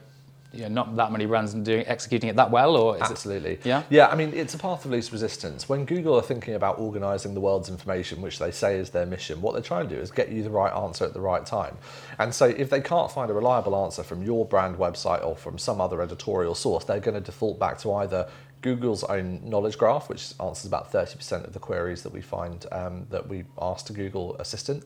you 0.56 0.62
know, 0.62 0.68
not 0.68 0.96
that 0.96 1.12
many 1.12 1.26
brands 1.26 1.52
doing 1.54 1.86
executing 1.86 2.30
it 2.30 2.36
that 2.36 2.50
well, 2.50 2.76
or 2.76 2.96
is 2.96 3.02
it- 3.02 3.10
Absolutely. 3.10 3.58
Yeah? 3.64 3.82
Yeah, 3.90 4.08
I 4.08 4.14
mean, 4.14 4.32
it's 4.32 4.54
a 4.54 4.58
path 4.58 4.84
of 4.84 4.90
least 4.90 5.12
resistance. 5.12 5.68
When 5.68 5.84
Google 5.84 6.14
are 6.14 6.22
thinking 6.22 6.54
about 6.54 6.78
organizing 6.78 7.34
the 7.34 7.40
world's 7.40 7.68
information, 7.68 8.22
which 8.22 8.38
they 8.38 8.50
say 8.50 8.78
is 8.78 8.90
their 8.90 9.06
mission, 9.06 9.40
what 9.40 9.52
they're 9.52 9.62
trying 9.62 9.88
to 9.88 9.94
do 9.94 10.00
is 10.00 10.10
get 10.10 10.30
you 10.30 10.42
the 10.42 10.50
right 10.50 10.72
answer 10.72 11.04
at 11.04 11.12
the 11.12 11.20
right 11.20 11.44
time. 11.44 11.76
And 12.18 12.34
so 12.34 12.46
if 12.46 12.70
they 12.70 12.80
can't 12.80 13.10
find 13.10 13.30
a 13.30 13.34
reliable 13.34 13.76
answer 13.84 14.02
from 14.02 14.22
your 14.22 14.46
brand 14.46 14.76
website 14.76 15.24
or 15.24 15.36
from 15.36 15.58
some 15.58 15.80
other 15.80 16.00
editorial 16.00 16.54
source, 16.54 16.84
they're 16.84 17.00
going 17.00 17.14
to 17.14 17.20
default 17.20 17.58
back 17.58 17.78
to 17.80 17.92
either 17.94 18.28
Google's 18.66 19.04
own 19.04 19.48
knowledge 19.48 19.78
graph, 19.78 20.08
which 20.08 20.34
answers 20.40 20.66
about 20.66 20.90
30% 20.90 21.44
of 21.46 21.52
the 21.52 21.60
queries 21.60 22.02
that 22.02 22.12
we 22.12 22.20
find 22.20 22.66
um, 22.72 23.06
that 23.10 23.28
we 23.28 23.44
ask 23.62 23.86
to 23.86 23.92
Google 23.92 24.34
Assistant. 24.40 24.82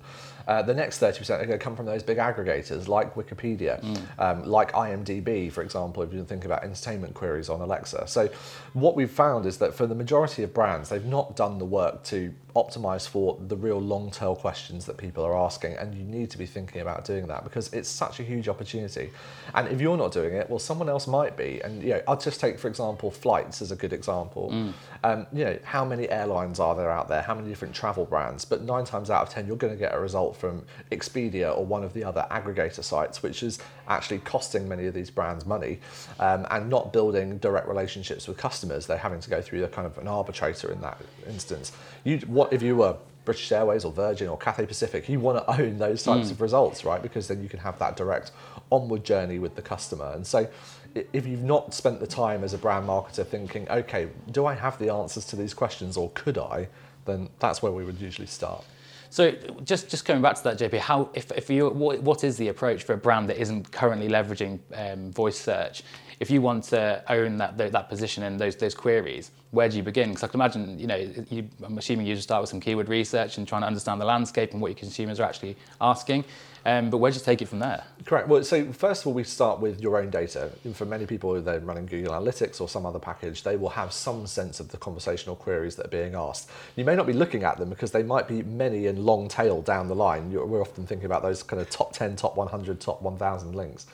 Uh, 0.51 0.63
the 0.63 0.75
next 0.75 1.01
30% 1.01 1.31
are 1.31 1.47
going 1.47 1.51
to 1.51 1.59
come 1.59 1.77
from 1.77 1.87
those 1.87 2.03
big 2.03 2.19
aggregators 2.19 2.89
like 2.89 3.15
Wikipedia, 3.15 3.77
um, 4.19 4.43
like 4.43 4.73
IMDb, 4.73 5.51
for 5.53 5.63
example, 5.63 6.03
if 6.03 6.13
you 6.13 6.25
think 6.25 6.45
about 6.45 6.65
entertainment 6.65 7.15
queries 7.15 7.49
on 7.49 7.61
Alexa. 7.61 8.09
So, 8.09 8.29
what 8.73 8.97
we've 8.97 9.09
found 9.09 9.47
is 9.47 9.59
that 9.59 9.75
for 9.75 9.87
the 9.87 9.95
majority 9.95 10.43
of 10.43 10.53
brands, 10.53 10.89
they've 10.89 11.05
not 11.05 11.37
done 11.37 11.59
the 11.59 11.65
work 11.65 12.03
to 12.05 12.35
optimize 12.57 13.09
for 13.09 13.39
the 13.47 13.57
real 13.57 13.81
long 13.81 14.11
tail 14.11 14.35
questions 14.35 14.87
that 14.87 14.97
people 14.97 15.25
are 15.25 15.37
asking, 15.39 15.75
and 15.75 15.95
you 15.95 16.03
need 16.03 16.31
to 16.31 16.39
be 16.39 16.47
thinking 16.47 16.81
about 16.81 17.05
doing 17.05 17.27
that 17.29 17.45
because 17.45 17.73
it's 17.73 17.89
such 17.89 18.19
a 18.21 18.23
huge 18.23 18.49
opportunity. 18.49 19.11
And 19.55 19.69
if 19.69 19.81
you're 19.81 19.97
not 19.97 20.13
doing 20.13 20.35
it, 20.35 20.49
well, 20.51 20.59
someone 20.59 20.89
else 20.89 21.07
might 21.07 21.37
be. 21.37 21.61
And 21.63 21.83
you 21.83 21.91
know, 21.91 22.03
I'll 22.09 22.19
just 22.19 22.41
take, 22.41 22.59
for 22.59 22.67
example, 22.69 23.11
flights 23.11 23.63
as 23.63 23.71
a 23.71 23.77
good 23.77 23.93
example. 23.93 24.73
Um, 25.05 25.27
you 25.33 25.45
know, 25.45 25.59
how 25.63 25.85
many 25.85 26.09
airlines 26.09 26.61
are 26.61 26.75
there 26.75 26.91
out 26.91 27.09
there? 27.09 27.23
How 27.23 27.35
many 27.35 27.49
different 27.49 27.75
travel 27.75 28.05
brands? 28.05 28.45
But 28.45 28.63
nine 28.63 28.85
times 28.85 29.11
out 29.11 29.23
of 29.23 29.29
ten, 29.31 29.47
you're 29.47 29.57
going 29.57 29.73
to 29.73 29.79
get 29.79 29.95
a 29.95 30.01
result 30.01 30.37
from 30.41 30.65
Expedia 30.91 31.57
or 31.57 31.65
one 31.65 31.85
of 31.85 31.93
the 31.93 32.03
other 32.03 32.27
aggregator 32.31 32.83
sites, 32.83 33.23
which 33.23 33.43
is 33.43 33.59
actually 33.89 34.19
costing 34.21 34.69
many 34.69 34.87
of 34.87 34.95
these 34.95 35.11
brands 35.11 35.47
money 35.47 35.79
um, 36.19 36.47
and 36.51 36.69
not 36.69 36.93
building 36.93 37.39
direct 37.39 37.69
relationships 37.69 38.27
with 38.27 38.37
customers. 38.37 38.87
They're 38.87 38.97
having 38.97 39.21
to 39.21 39.31
go 39.31 39.41
through 39.41 39.63
a 39.65 39.69
kind 39.69 39.87
of 39.87 39.99
an 39.99 40.09
arbitrator 40.09 40.73
in 40.73 40.81
that 40.81 41.01
instance. 41.29 41.73
You, 42.05 42.19
what 42.21 42.53
if 42.53 42.63
you 42.63 42.77
were 42.77 42.97
British 43.25 43.53
Airways 43.53 43.85
or 43.85 43.93
Virgin 43.93 44.29
or 44.29 44.39
Cathay 44.39 44.67
Pacific? 44.67 45.09
You 45.09 45.21
want 45.21 45.47
to 45.47 45.61
own 45.61 45.79
those 45.79 46.03
types 46.03 46.31
of 46.31 46.41
results, 46.41 46.85
right? 46.85 47.03
Because 47.03 47.29
then 47.29 47.43
you 47.43 47.49
can 47.49 47.61
have 47.61 47.79
that 47.79 47.97
direct 47.97 48.33
onward 48.71 49.05
journey 49.05 49.39
with 49.39 49.55
the 49.55 49.63
customer. 49.63 50.13
And 50.15 50.27
so, 50.27 50.49
if 50.95 51.27
you've 51.27 51.45
not 51.45 51.73
spent 51.75 52.01
the 52.01 52.07
time 52.07 52.43
as 52.43 52.55
a 52.55 52.59
brand 52.59 52.89
marketer 52.89 53.25
thinking, 53.25 53.69
okay, 53.69 54.09
do 54.33 54.47
I 54.47 54.55
have 54.55 54.79
the 54.79 54.93
answers 54.93 55.25
to 55.27 55.37
these 55.37 55.55
questions 55.55 55.97
or 55.97 56.11
could 56.15 56.39
I? 56.39 56.69
Then 57.05 57.29
that's 57.39 57.63
where 57.63 57.73
we 57.73 57.85
would 57.85 58.01
usually 58.01 58.27
start. 58.27 58.65
So 59.11 59.33
just 59.65 59.91
just 59.91 60.05
coming 60.05 60.23
back 60.23 60.37
to 60.37 60.45
that, 60.45 60.59
JP, 60.59 60.79
how 60.79 61.11
if, 61.15 61.31
if 61.33 61.51
you 61.51 61.69
what, 61.69 62.01
what 62.01 62.23
is 62.23 62.37
the 62.37 62.49
approach 62.49 62.85
for 62.85 62.93
a 62.95 62.97
brand 62.97 63.29
that 63.29 63.39
isn't 63.39 63.71
currently 63.73 64.09
leveraging 64.09 64.61
um, 64.75 65.11
voice 65.13 65.39
search? 65.39 65.83
If 66.21 66.31
you 66.31 66.41
want 66.41 66.65
to 66.65 67.03
own 67.09 67.37
that 67.39 67.59
that 67.59 67.89
position 67.89 68.23
and 68.23 68.39
those 68.39 68.55
those 68.55 68.75
queries, 68.75 69.33
where 69.51 69.69
do 69.69 69.77
you 69.77 69.83
begin? 69.83 70.11
Because 70.11 70.23
I 70.23 70.29
can 70.29 70.41
imagine, 70.41 70.79
you 70.79 70.87
know, 70.87 70.97
you, 71.29 71.49
I'm 71.63 71.77
assuming 71.77 72.07
you 72.07 72.15
just 72.15 72.29
start 72.29 72.41
with 72.41 72.51
some 72.51 72.61
keyword 72.61 72.89
research 72.89 73.37
and 73.37 73.49
trying 73.49 73.63
to 73.63 73.67
understand 73.67 74.01
the 74.01 74.05
landscape 74.05 74.53
and 74.53 74.61
what 74.61 74.69
your 74.69 74.79
consumers 74.79 75.19
are 75.19 75.25
actually 75.25 75.57
asking. 75.81 76.25
Um, 76.65 76.91
but 76.91 76.99
where 76.99 77.11
do 77.11 77.19
you 77.19 77.25
take 77.25 77.41
it 77.41 77.49
from 77.49 77.59
there? 77.59 77.85
Correct. 78.05 78.29
Well, 78.29 78.43
so 78.45 78.73
first 78.73 79.03
of 79.03 79.09
all, 79.09 79.13
we 79.13 79.25
start 79.25 79.61
with 79.61 79.81
your 79.81 79.97
own 79.99 80.11
data. 80.11 80.51
For 80.75 80.85
many 80.85 81.07
people, 81.07 81.41
they're 81.41 81.61
running 81.61 81.87
Google 81.87 82.13
Analytics 82.13 82.61
or 82.61 82.69
some 82.69 82.85
other 82.85 82.99
package, 82.99 83.43
they 83.43 83.57
will 83.57 83.71
have 83.71 83.93
some 83.93 84.27
sense 84.27 84.61
of 84.61 84.69
the 84.71 84.77
conversational 84.77 85.37
queries 85.37 85.77
that 85.77 85.87
are 85.87 85.91
being 85.91 86.15
asked. 86.15 86.51
You 86.77 86.85
may 86.85 86.97
not 86.97 87.07
be 87.07 87.13
looking 87.13 87.45
at 87.45 87.59
them 87.59 87.69
because 87.69 87.91
they 87.91 88.03
might 88.03 88.29
be 88.29 88.43
many 88.43 88.87
and 88.87 88.99
long 88.99 89.29
tail 89.29 89.63
down 89.63 89.89
the 89.89 89.95
line. 89.95 90.33
We're 90.33 90.61
often 90.61 90.87
thinking 90.87 91.07
about 91.07 91.23
those 91.23 91.43
kind 91.43 91.61
of 91.61 91.71
top 91.71 91.93
10, 91.93 92.17
top 92.17 92.37
100, 92.37 92.81
top 92.81 93.03
1,000 93.03 93.55
links. 93.55 93.87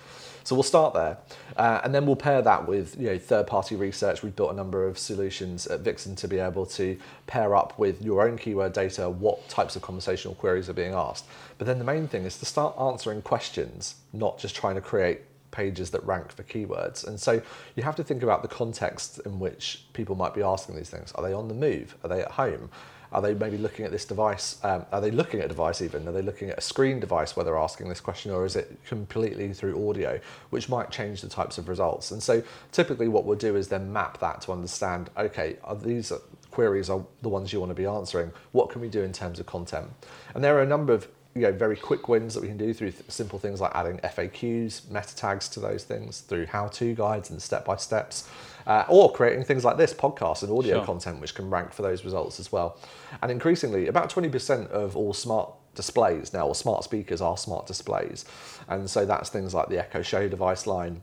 So 0.46 0.54
we'll 0.54 0.62
start 0.62 0.94
there, 0.94 1.18
uh, 1.56 1.80
and 1.82 1.92
then 1.92 2.06
we'll 2.06 2.14
pair 2.14 2.40
that 2.40 2.68
with 2.68 2.96
you 3.00 3.08
know 3.08 3.18
third-party 3.18 3.74
research. 3.74 4.22
We've 4.22 4.36
built 4.36 4.52
a 4.52 4.54
number 4.54 4.86
of 4.86 4.96
solutions 4.96 5.66
at 5.66 5.80
Vixen 5.80 6.14
to 6.14 6.28
be 6.28 6.38
able 6.38 6.66
to 6.66 6.96
pair 7.26 7.56
up 7.56 7.76
with 7.80 8.00
your 8.00 8.22
own 8.22 8.38
keyword 8.38 8.72
data 8.72 9.10
what 9.10 9.48
types 9.48 9.74
of 9.74 9.82
conversational 9.82 10.36
queries 10.36 10.68
are 10.68 10.72
being 10.72 10.94
asked. 10.94 11.24
But 11.58 11.66
then 11.66 11.80
the 11.80 11.84
main 11.84 12.06
thing 12.06 12.22
is 12.22 12.38
to 12.38 12.44
start 12.46 12.76
answering 12.78 13.22
questions, 13.22 13.96
not 14.12 14.38
just 14.38 14.54
trying 14.54 14.76
to 14.76 14.80
create 14.80 15.22
pages 15.50 15.90
that 15.90 16.04
rank 16.04 16.30
for 16.30 16.44
keywords. 16.44 17.04
And 17.04 17.18
so 17.18 17.42
you 17.74 17.82
have 17.82 17.96
to 17.96 18.04
think 18.04 18.22
about 18.22 18.42
the 18.42 18.48
context 18.48 19.18
in 19.26 19.40
which 19.40 19.84
people 19.94 20.14
might 20.14 20.32
be 20.32 20.42
asking 20.42 20.76
these 20.76 20.90
things. 20.90 21.10
Are 21.16 21.24
they 21.24 21.32
on 21.32 21.48
the 21.48 21.54
move? 21.54 21.96
Are 22.04 22.08
they 22.08 22.22
at 22.22 22.30
home? 22.30 22.70
Are 23.12 23.22
they 23.22 23.34
maybe 23.34 23.58
looking 23.58 23.84
at 23.84 23.92
this 23.92 24.04
device? 24.04 24.58
Um, 24.62 24.86
are 24.92 25.00
they 25.00 25.10
looking 25.10 25.40
at 25.40 25.46
a 25.46 25.48
device 25.48 25.82
even? 25.82 26.06
Are 26.08 26.12
they 26.12 26.22
looking 26.22 26.50
at 26.50 26.58
a 26.58 26.60
screen 26.60 27.00
device 27.00 27.36
where 27.36 27.44
they're 27.44 27.56
asking 27.56 27.88
this 27.88 28.00
question, 28.00 28.32
or 28.32 28.44
is 28.44 28.56
it 28.56 28.76
completely 28.86 29.52
through 29.52 29.88
audio, 29.88 30.20
which 30.50 30.68
might 30.68 30.90
change 30.90 31.20
the 31.20 31.28
types 31.28 31.58
of 31.58 31.68
results? 31.68 32.10
And 32.10 32.22
so 32.22 32.42
typically, 32.72 33.08
what 33.08 33.24
we'll 33.24 33.38
do 33.38 33.56
is 33.56 33.68
then 33.68 33.92
map 33.92 34.18
that 34.18 34.40
to 34.42 34.52
understand 34.52 35.10
okay, 35.16 35.56
are 35.64 35.76
these 35.76 36.12
queries 36.50 36.88
are 36.88 37.04
the 37.22 37.28
ones 37.28 37.52
you 37.52 37.60
want 37.60 37.70
to 37.70 37.74
be 37.74 37.86
answering? 37.86 38.32
What 38.52 38.70
can 38.70 38.80
we 38.80 38.88
do 38.88 39.02
in 39.02 39.12
terms 39.12 39.38
of 39.38 39.46
content? 39.46 39.90
And 40.34 40.42
there 40.42 40.56
are 40.56 40.62
a 40.62 40.66
number 40.66 40.92
of 40.92 41.06
you 41.36 41.42
know, 41.42 41.52
very 41.52 41.76
quick 41.76 42.08
wins 42.08 42.32
that 42.32 42.40
we 42.40 42.48
can 42.48 42.56
do 42.56 42.72
through 42.72 42.92
th- 42.92 43.04
simple 43.08 43.38
things 43.38 43.60
like 43.60 43.70
adding 43.74 43.98
FAQs, 43.98 44.90
meta 44.90 45.14
tags 45.14 45.50
to 45.50 45.60
those 45.60 45.84
things, 45.84 46.20
through 46.20 46.46
how-to 46.46 46.94
guides 46.94 47.28
and 47.28 47.42
step-by-steps, 47.42 48.26
uh, 48.66 48.84
or 48.88 49.12
creating 49.12 49.44
things 49.44 49.64
like 49.64 49.76
this 49.76 49.94
podcast 49.94 50.42
and 50.42 50.50
audio 50.50 50.76
Sure. 50.78 50.84
content, 50.84 51.20
which 51.20 51.34
can 51.34 51.48
rank 51.50 51.72
for 51.72 51.82
those 51.82 52.04
results 52.04 52.40
as 52.40 52.50
well. 52.50 52.78
And 53.22 53.30
increasingly, 53.30 53.86
about 53.88 54.10
20% 54.10 54.68
of 54.70 54.96
all 54.96 55.12
smart 55.12 55.52
displays 55.74 56.32
now, 56.32 56.46
or 56.46 56.54
smart 56.54 56.84
speakers, 56.84 57.20
are 57.20 57.36
smart 57.36 57.66
displays, 57.66 58.24
and 58.68 58.88
so 58.90 59.04
that's 59.04 59.28
things 59.28 59.54
like 59.54 59.68
the 59.68 59.78
Echo 59.78 60.02
Show 60.02 60.28
device 60.28 60.66
line. 60.66 61.02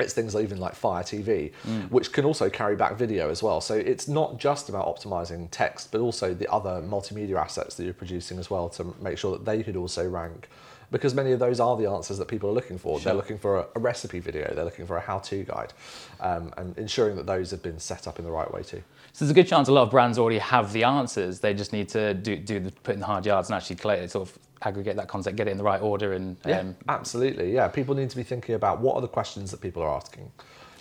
It's 0.00 0.14
things 0.14 0.34
even 0.34 0.58
like 0.58 0.74
Fire 0.74 1.02
TV, 1.02 1.52
which 1.90 2.12
can 2.12 2.24
also 2.24 2.48
carry 2.48 2.76
back 2.76 2.96
video 2.96 3.28
as 3.30 3.42
well. 3.42 3.60
So 3.60 3.74
it's 3.74 4.08
not 4.08 4.38
just 4.38 4.70
about 4.70 4.86
optimizing 4.86 5.48
text, 5.50 5.92
but 5.92 6.00
also 6.00 6.32
the 6.32 6.50
other 6.50 6.80
multimedia 6.82 7.36
assets 7.36 7.74
that 7.76 7.84
you're 7.84 7.92
producing 7.92 8.38
as 8.38 8.48
well 8.50 8.70
to 8.70 8.94
make 9.02 9.18
sure 9.18 9.32
that 9.32 9.44
they 9.44 9.62
could 9.62 9.76
also 9.76 10.08
rank. 10.08 10.48
Because 10.92 11.14
many 11.14 11.32
of 11.32 11.40
those 11.40 11.58
are 11.58 11.76
the 11.76 11.90
answers 11.90 12.18
that 12.18 12.28
people 12.28 12.48
are 12.50 12.52
looking 12.52 12.78
for. 12.78 13.00
They're 13.00 13.14
looking 13.14 13.38
for 13.38 13.58
a, 13.58 13.66
a 13.74 13.80
recipe 13.80 14.20
video, 14.20 14.52
they're 14.54 14.64
looking 14.64 14.86
for 14.86 14.96
a 14.96 15.00
how 15.00 15.18
to 15.18 15.42
guide, 15.42 15.72
um, 16.20 16.52
and 16.56 16.78
ensuring 16.78 17.16
that 17.16 17.26
those 17.26 17.50
have 17.50 17.62
been 17.62 17.80
set 17.80 18.06
up 18.06 18.18
in 18.20 18.24
the 18.24 18.30
right 18.30 18.52
way 18.52 18.62
too. 18.62 18.82
So 19.12 19.24
there's 19.24 19.30
a 19.30 19.34
good 19.34 19.48
chance 19.48 19.68
a 19.68 19.72
lot 19.72 19.82
of 19.82 19.90
brands 19.90 20.18
already 20.18 20.38
have 20.38 20.72
the 20.72 20.84
answers. 20.84 21.40
They 21.40 21.54
just 21.54 21.72
need 21.72 21.88
to 21.90 22.14
do, 22.14 22.36
do 22.36 22.60
the 22.60 22.70
put 22.70 22.94
in 22.94 23.00
the 23.00 23.06
hard 23.06 23.26
yards 23.26 23.48
and 23.48 23.56
actually 23.56 23.76
collect, 23.76 24.10
sort 24.10 24.28
of 24.28 24.38
aggregate 24.62 24.96
that 24.96 25.08
content, 25.08 25.36
get 25.36 25.48
it 25.48 25.50
in 25.50 25.58
the 25.58 25.64
right 25.64 25.82
order, 25.82 26.12
and 26.12 26.36
Yeah, 26.46 26.60
um, 26.60 26.76
absolutely. 26.88 27.52
Yeah, 27.52 27.68
people 27.68 27.94
need 27.94 28.10
to 28.10 28.16
be 28.16 28.22
thinking 28.22 28.54
about 28.54 28.80
what 28.80 28.94
are 28.94 29.00
the 29.00 29.08
questions 29.08 29.50
that 29.50 29.60
people 29.60 29.82
are 29.82 29.94
asking. 29.96 30.30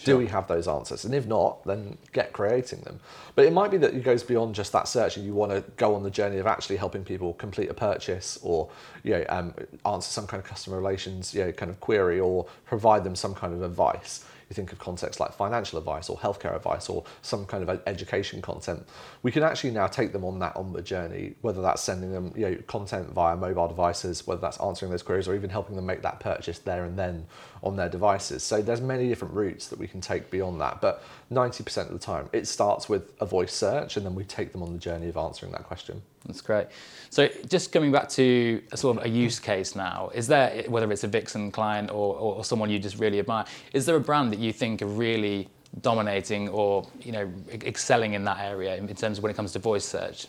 Do 0.06 0.18
we 0.18 0.28
have 0.28 0.48
those 0.48 0.68
answers? 0.68 1.06
And 1.06 1.14
if 1.14 1.28
not, 1.28 1.64
then 1.66 1.98
get 2.12 2.34
creating 2.34 2.82
them. 2.82 3.00
But 3.36 3.46
it 3.46 3.54
might 3.54 3.72
be 3.72 3.78
that 3.78 3.94
it 3.94 4.04
goes 4.04 4.24
beyond 4.24 4.56
just 4.56 4.72
that 4.74 4.88
search, 4.88 5.18
and 5.18 5.26
you 5.26 5.34
want 5.34 5.52
to 5.52 5.64
go 5.78 5.96
on 5.96 6.04
the 6.04 6.10
journey 6.10 6.38
of 6.38 6.48
actually 6.48 6.78
helping 6.78 7.04
people 7.04 7.34
complete 7.34 7.70
a 7.70 7.74
purchase, 7.74 8.40
or 8.42 8.70
you 9.04 9.12
know, 9.12 9.26
um, 9.30 9.54
answer 9.86 10.10
some 10.10 10.28
kind 10.28 10.42
of 10.42 10.50
customer 10.50 10.78
relations, 10.78 11.34
you 11.34 11.46
know, 11.46 11.52
kind 11.52 11.70
of 11.70 11.80
query, 11.80 12.20
or 12.20 12.46
provide 12.66 13.04
them 13.04 13.16
some 13.16 13.34
kind 13.36 13.54
of 13.54 13.62
advice. 13.62 14.26
You 14.52 14.56
think 14.56 14.74
of 14.74 14.80
contexts 14.80 15.20
like 15.20 15.34
financial 15.34 15.80
advice 15.80 16.10
or 16.10 16.18
healthcare 16.18 16.54
advice 16.54 16.90
or 16.90 17.06
some 17.22 17.46
kind 17.46 17.68
of 17.68 17.82
education 17.88 18.42
content, 18.42 18.86
we 19.24 19.32
can 19.32 19.44
actually 19.44 19.72
now 19.72 19.88
take 19.88 20.12
them 20.12 20.26
on 20.26 20.40
that 20.40 20.56
onward 20.58 20.86
journey, 20.86 21.34
whether 21.42 21.62
that's 21.62 21.82
sending 21.82 22.12
them 22.12 22.34
you 22.36 22.50
know, 22.50 22.58
content 22.68 23.10
via 23.12 23.36
mobile 23.36 23.68
devices, 23.68 24.28
whether 24.28 24.42
that's 24.42 24.60
answering 24.60 24.92
those 24.92 25.04
queries 25.04 25.28
or 25.28 25.36
even 25.36 25.50
helping 25.50 25.76
them 25.76 25.86
make 25.86 26.02
that 26.02 26.20
purchase 26.20 26.60
there 26.60 26.84
and 26.84 27.00
then 27.00 27.26
on 27.64 27.78
their 27.78 27.90
devices. 27.90 28.44
So 28.44 28.62
there's 28.62 28.82
many 28.82 29.08
different 29.08 29.34
routes 29.34 29.68
that 29.68 29.80
we 29.80 29.88
can 29.88 30.02
take 30.02 30.30
beyond 30.30 30.60
that. 30.60 30.82
But 30.82 31.04
90% 31.32 31.88
of 31.88 31.94
the 31.94 32.00
time, 32.00 32.30
it 32.34 32.48
starts 32.48 32.90
with 32.90 33.14
a 33.22 33.26
voice 33.26 33.54
search 33.54 33.96
and 33.96 34.06
then 34.06 34.16
we 34.16 34.26
take 34.26 34.52
them 34.52 34.62
on 34.62 34.74
the 34.74 34.80
journey 34.80 35.08
of 35.08 35.16
answering 35.16 35.54
that 35.54 35.64
question. 35.64 36.02
That's 36.26 36.42
great. 36.42 36.68
So 37.10 37.28
just 37.48 37.72
coming 37.72 37.92
back 37.92 38.10
to 38.10 38.62
a 38.72 38.78
sort 38.78 38.98
of 38.98 39.06
a 39.06 39.10
use 39.10 39.40
case 39.40 39.76
now, 39.76 40.12
is 40.14 40.28
there, 40.28 40.64
whether 40.68 40.92
it's 40.92 41.04
a 41.04 41.08
Vixen 41.08 41.52
client 41.52 41.90
or, 41.90 42.16
or 42.16 42.46
someone 42.46 42.70
you 42.70 42.80
just 42.80 43.00
really 43.00 43.20
admire, 43.20 43.46
is 43.74 43.86
there 43.86 43.96
a 43.96 44.00
brand 44.00 44.32
that 44.32 44.40
you 44.40 44.54
think 44.54 44.82
are 44.82 44.88
really 44.88 45.50
dominating 45.82 46.50
or 46.50 46.86
you 47.00 47.14
know 47.14 47.32
excelling 47.50 48.14
in 48.14 48.26
that 48.26 48.40
area 48.40 48.76
in 48.76 48.88
terms 48.94 49.18
of 49.18 49.24
when 49.24 49.30
it 49.32 49.36
comes 49.36 49.52
to 49.54 49.60
voice 49.60 49.86
search? 49.86 50.28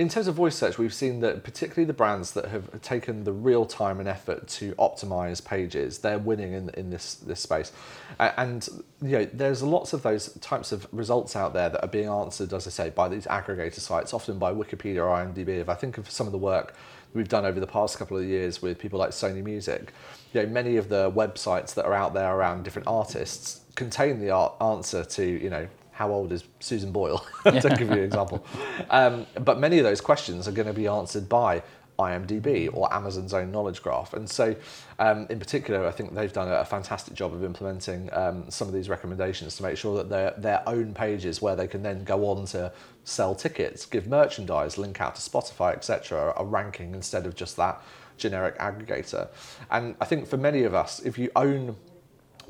In 0.00 0.08
terms 0.08 0.28
of 0.28 0.34
voice 0.34 0.56
search, 0.56 0.78
we've 0.78 0.94
seen 0.94 1.20
that 1.20 1.44
particularly 1.44 1.84
the 1.84 1.92
brands 1.92 2.32
that 2.32 2.46
have 2.46 2.80
taken 2.80 3.24
the 3.24 3.32
real 3.32 3.66
time 3.66 4.00
and 4.00 4.08
effort 4.08 4.48
to 4.48 4.72
optimize 4.76 5.44
pages, 5.44 5.98
they're 5.98 6.18
winning 6.18 6.54
in, 6.54 6.70
in 6.70 6.88
this, 6.88 7.16
this 7.16 7.38
space. 7.38 7.70
And 8.18 8.66
you 9.02 9.18
know, 9.18 9.24
there's 9.26 9.62
lots 9.62 9.92
of 9.92 10.02
those 10.02 10.32
types 10.38 10.72
of 10.72 10.86
results 10.90 11.36
out 11.36 11.52
there 11.52 11.68
that 11.68 11.82
are 11.82 11.88
being 11.88 12.08
answered, 12.08 12.54
as 12.54 12.66
I 12.66 12.70
say, 12.70 12.88
by 12.88 13.10
these 13.10 13.26
aggregator 13.26 13.78
sites, 13.78 14.14
often 14.14 14.38
by 14.38 14.54
Wikipedia 14.54 15.06
or 15.06 15.14
IMDb. 15.14 15.60
If 15.60 15.68
I 15.68 15.74
think 15.74 15.98
of 15.98 16.10
some 16.10 16.26
of 16.26 16.32
the 16.32 16.38
work 16.38 16.74
we've 17.12 17.28
done 17.28 17.44
over 17.44 17.60
the 17.60 17.66
past 17.66 17.98
couple 17.98 18.16
of 18.16 18.24
years 18.24 18.62
with 18.62 18.78
people 18.78 18.98
like 18.98 19.10
Sony 19.10 19.44
Music, 19.44 19.92
you 20.32 20.40
know, 20.40 20.48
many 20.48 20.78
of 20.78 20.88
the 20.88 21.10
websites 21.10 21.74
that 21.74 21.84
are 21.84 21.92
out 21.92 22.14
there 22.14 22.34
around 22.34 22.62
different 22.62 22.88
artists 22.88 23.60
contain 23.74 24.18
the 24.18 24.34
answer 24.62 25.04
to, 25.04 25.26
you 25.26 25.50
know, 25.50 25.68
how 26.00 26.10
old 26.10 26.32
is 26.32 26.44
Susan 26.60 26.92
Boyle? 26.92 27.22
to 27.44 27.76
give 27.76 27.88
you 27.90 27.92
an 27.92 28.04
example. 28.04 28.42
Um, 28.88 29.26
but 29.34 29.60
many 29.60 29.76
of 29.76 29.84
those 29.84 30.00
questions 30.00 30.48
are 30.48 30.52
going 30.52 30.66
to 30.66 30.72
be 30.72 30.86
answered 30.86 31.28
by 31.28 31.62
IMDb 31.98 32.70
or 32.72 32.90
Amazon's 32.90 33.34
own 33.34 33.52
knowledge 33.52 33.82
graph. 33.82 34.14
And 34.14 34.26
so, 34.26 34.56
um, 34.98 35.26
in 35.28 35.38
particular, 35.38 35.86
I 35.86 35.90
think 35.90 36.14
they've 36.14 36.32
done 36.32 36.50
a 36.50 36.64
fantastic 36.64 37.12
job 37.12 37.34
of 37.34 37.44
implementing 37.44 38.08
um, 38.14 38.50
some 38.50 38.66
of 38.66 38.72
these 38.72 38.88
recommendations 38.88 39.56
to 39.58 39.62
make 39.62 39.76
sure 39.76 39.94
that 39.98 40.08
their, 40.08 40.32
their 40.38 40.62
own 40.66 40.94
pages, 40.94 41.42
where 41.42 41.54
they 41.54 41.68
can 41.68 41.82
then 41.82 42.02
go 42.04 42.26
on 42.30 42.46
to 42.46 42.72
sell 43.04 43.34
tickets, 43.34 43.84
give 43.84 44.06
merchandise, 44.06 44.78
link 44.78 45.02
out 45.02 45.16
to 45.16 45.20
Spotify, 45.20 45.74
etc., 45.74 46.32
are 46.34 46.46
ranking 46.46 46.94
instead 46.94 47.26
of 47.26 47.34
just 47.34 47.58
that 47.58 47.82
generic 48.16 48.56
aggregator. 48.58 49.28
And 49.70 49.96
I 50.00 50.06
think 50.06 50.26
for 50.26 50.38
many 50.38 50.62
of 50.62 50.72
us, 50.72 51.00
if 51.00 51.18
you 51.18 51.30
own 51.36 51.76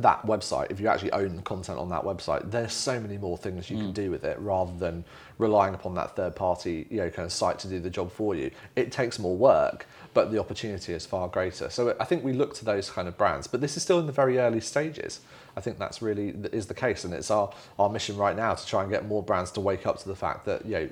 that 0.02 0.26
website, 0.26 0.70
if 0.70 0.80
you 0.80 0.88
actually 0.88 1.12
own 1.12 1.36
the 1.36 1.42
content 1.42 1.78
on 1.78 1.88
that 1.90 2.02
website, 2.02 2.50
there's 2.50 2.72
so 2.72 3.00
many 3.00 3.18
more 3.18 3.36
things 3.36 3.70
you 3.70 3.76
mm. 3.76 3.80
can 3.80 3.92
do 3.92 4.10
with 4.10 4.24
it 4.24 4.38
rather 4.38 4.72
than 4.78 5.04
relying 5.38 5.74
upon 5.74 5.94
that 5.94 6.16
third 6.16 6.36
party, 6.36 6.86
you 6.90 6.98
know, 6.98 7.10
kind 7.10 7.26
of 7.26 7.32
site 7.32 7.58
to 7.60 7.68
do 7.68 7.80
the 7.80 7.90
job 7.90 8.10
for 8.12 8.34
you. 8.34 8.50
It 8.76 8.92
takes 8.92 9.18
more 9.18 9.36
work, 9.36 9.86
but 10.14 10.30
the 10.30 10.38
opportunity 10.38 10.92
is 10.92 11.06
far 11.06 11.28
greater. 11.28 11.70
So 11.70 11.96
I 11.98 12.04
think 12.04 12.24
we 12.24 12.32
look 12.32 12.54
to 12.54 12.64
those 12.64 12.90
kind 12.90 13.08
of 13.08 13.16
brands, 13.16 13.46
but 13.46 13.60
this 13.60 13.76
is 13.76 13.82
still 13.82 13.98
in 13.98 14.06
the 14.06 14.12
very 14.12 14.38
early 14.38 14.60
stages. 14.60 15.20
I 15.56 15.60
think 15.60 15.78
that's 15.78 16.00
really 16.00 16.28
is 16.52 16.66
the 16.66 16.74
case, 16.74 17.04
and 17.04 17.12
it's 17.12 17.30
our, 17.30 17.52
our 17.78 17.88
mission 17.88 18.16
right 18.16 18.36
now 18.36 18.54
to 18.54 18.66
try 18.66 18.82
and 18.82 18.90
get 18.90 19.06
more 19.06 19.22
brands 19.22 19.50
to 19.52 19.60
wake 19.60 19.86
up 19.86 19.98
to 19.98 20.08
the 20.08 20.14
fact 20.14 20.46
that 20.46 20.64
you 20.64 20.72
know 20.72 20.90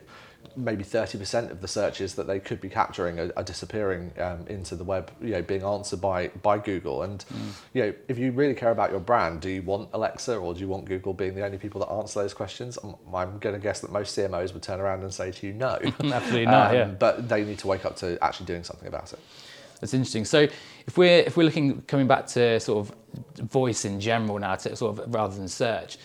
maybe 0.59 0.83
30% 0.83 1.51
of 1.51 1.61
the 1.61 1.69
searches 1.69 2.15
that 2.15 2.27
they 2.27 2.41
could 2.41 2.61
be 2.61 2.69
capturing 2.69 3.19
are, 3.21 3.31
are 3.37 3.45
disappearing 3.45 4.13
um, 4.19 4.45
into 4.49 4.75
the 4.75 4.85
web, 4.85 5.11
you 5.21 5.31
know, 5.31 5.43
being 5.43 5.63
answered 5.63 6.01
by, 6.01 6.29
by 6.43 6.59
Google. 6.59 7.03
And, 7.03 7.25
mm. 7.33 7.53
you 7.73 7.83
know, 7.83 7.95
if 8.09 8.19
you 8.19 8.33
really 8.33 8.55
care 8.55 8.71
about 8.71 8.91
your 8.91 9.01
brand, 9.01 9.41
do 9.41 9.49
you 9.49 9.63
want 9.63 9.89
Alexa 9.93 10.37
or 10.37 10.55
do 10.55 10.61
you 10.61 10.69
want 10.69 10.85
Google 10.85 11.15
being 11.15 11.35
the 11.35 11.45
only 11.45 11.59
people 11.59 11.81
that 11.81 11.91
answer 11.91 12.21
those 12.21 12.35
questions? 12.35 12.79
I'm, 12.83 12.95
I'm 13.15 13.39
going 13.39 13.55
to 13.55 13.61
guess 13.61 13.81
that 13.81 13.93
most 13.93 14.17
CMOs 14.19 14.53
would 14.53 14.63
turn 14.63 14.81
around 14.81 15.03
and 15.03 15.15
say 15.15 15.31
to 15.31 15.47
you, 15.47 15.53
no. 15.53 15.79
Absolutely 16.01 16.47
not, 16.47 16.71
um, 16.71 16.75
yeah. 16.75 16.85
But 16.87 17.29
they 17.29 17.45
need 17.45 17.59
to 17.61 17.67
wake 17.67 17.85
up 17.85 17.97
to 17.97 18.23
actually 18.23 18.47
doing 18.47 18.65
something 18.65 18.89
about 18.89 19.13
it. 19.13 19.21
That's 19.81 19.95
interesting. 19.95 20.25
So 20.25 20.49
if 20.87 20.99
we're, 20.99 21.21
if 21.21 21.37
we're 21.37 21.45
looking, 21.45 21.83
coming 21.83 22.09
back 22.09 22.27
to 22.29 22.59
sort 22.59 22.89
of 22.89 22.95
voice 23.49 23.85
in 23.85 24.01
general 24.01 24.39
now, 24.39 24.57
to 24.57 24.75
sort 24.75 24.99
of 24.99 25.15
rather 25.15 25.37
than 25.37 25.47
search, 25.47 25.99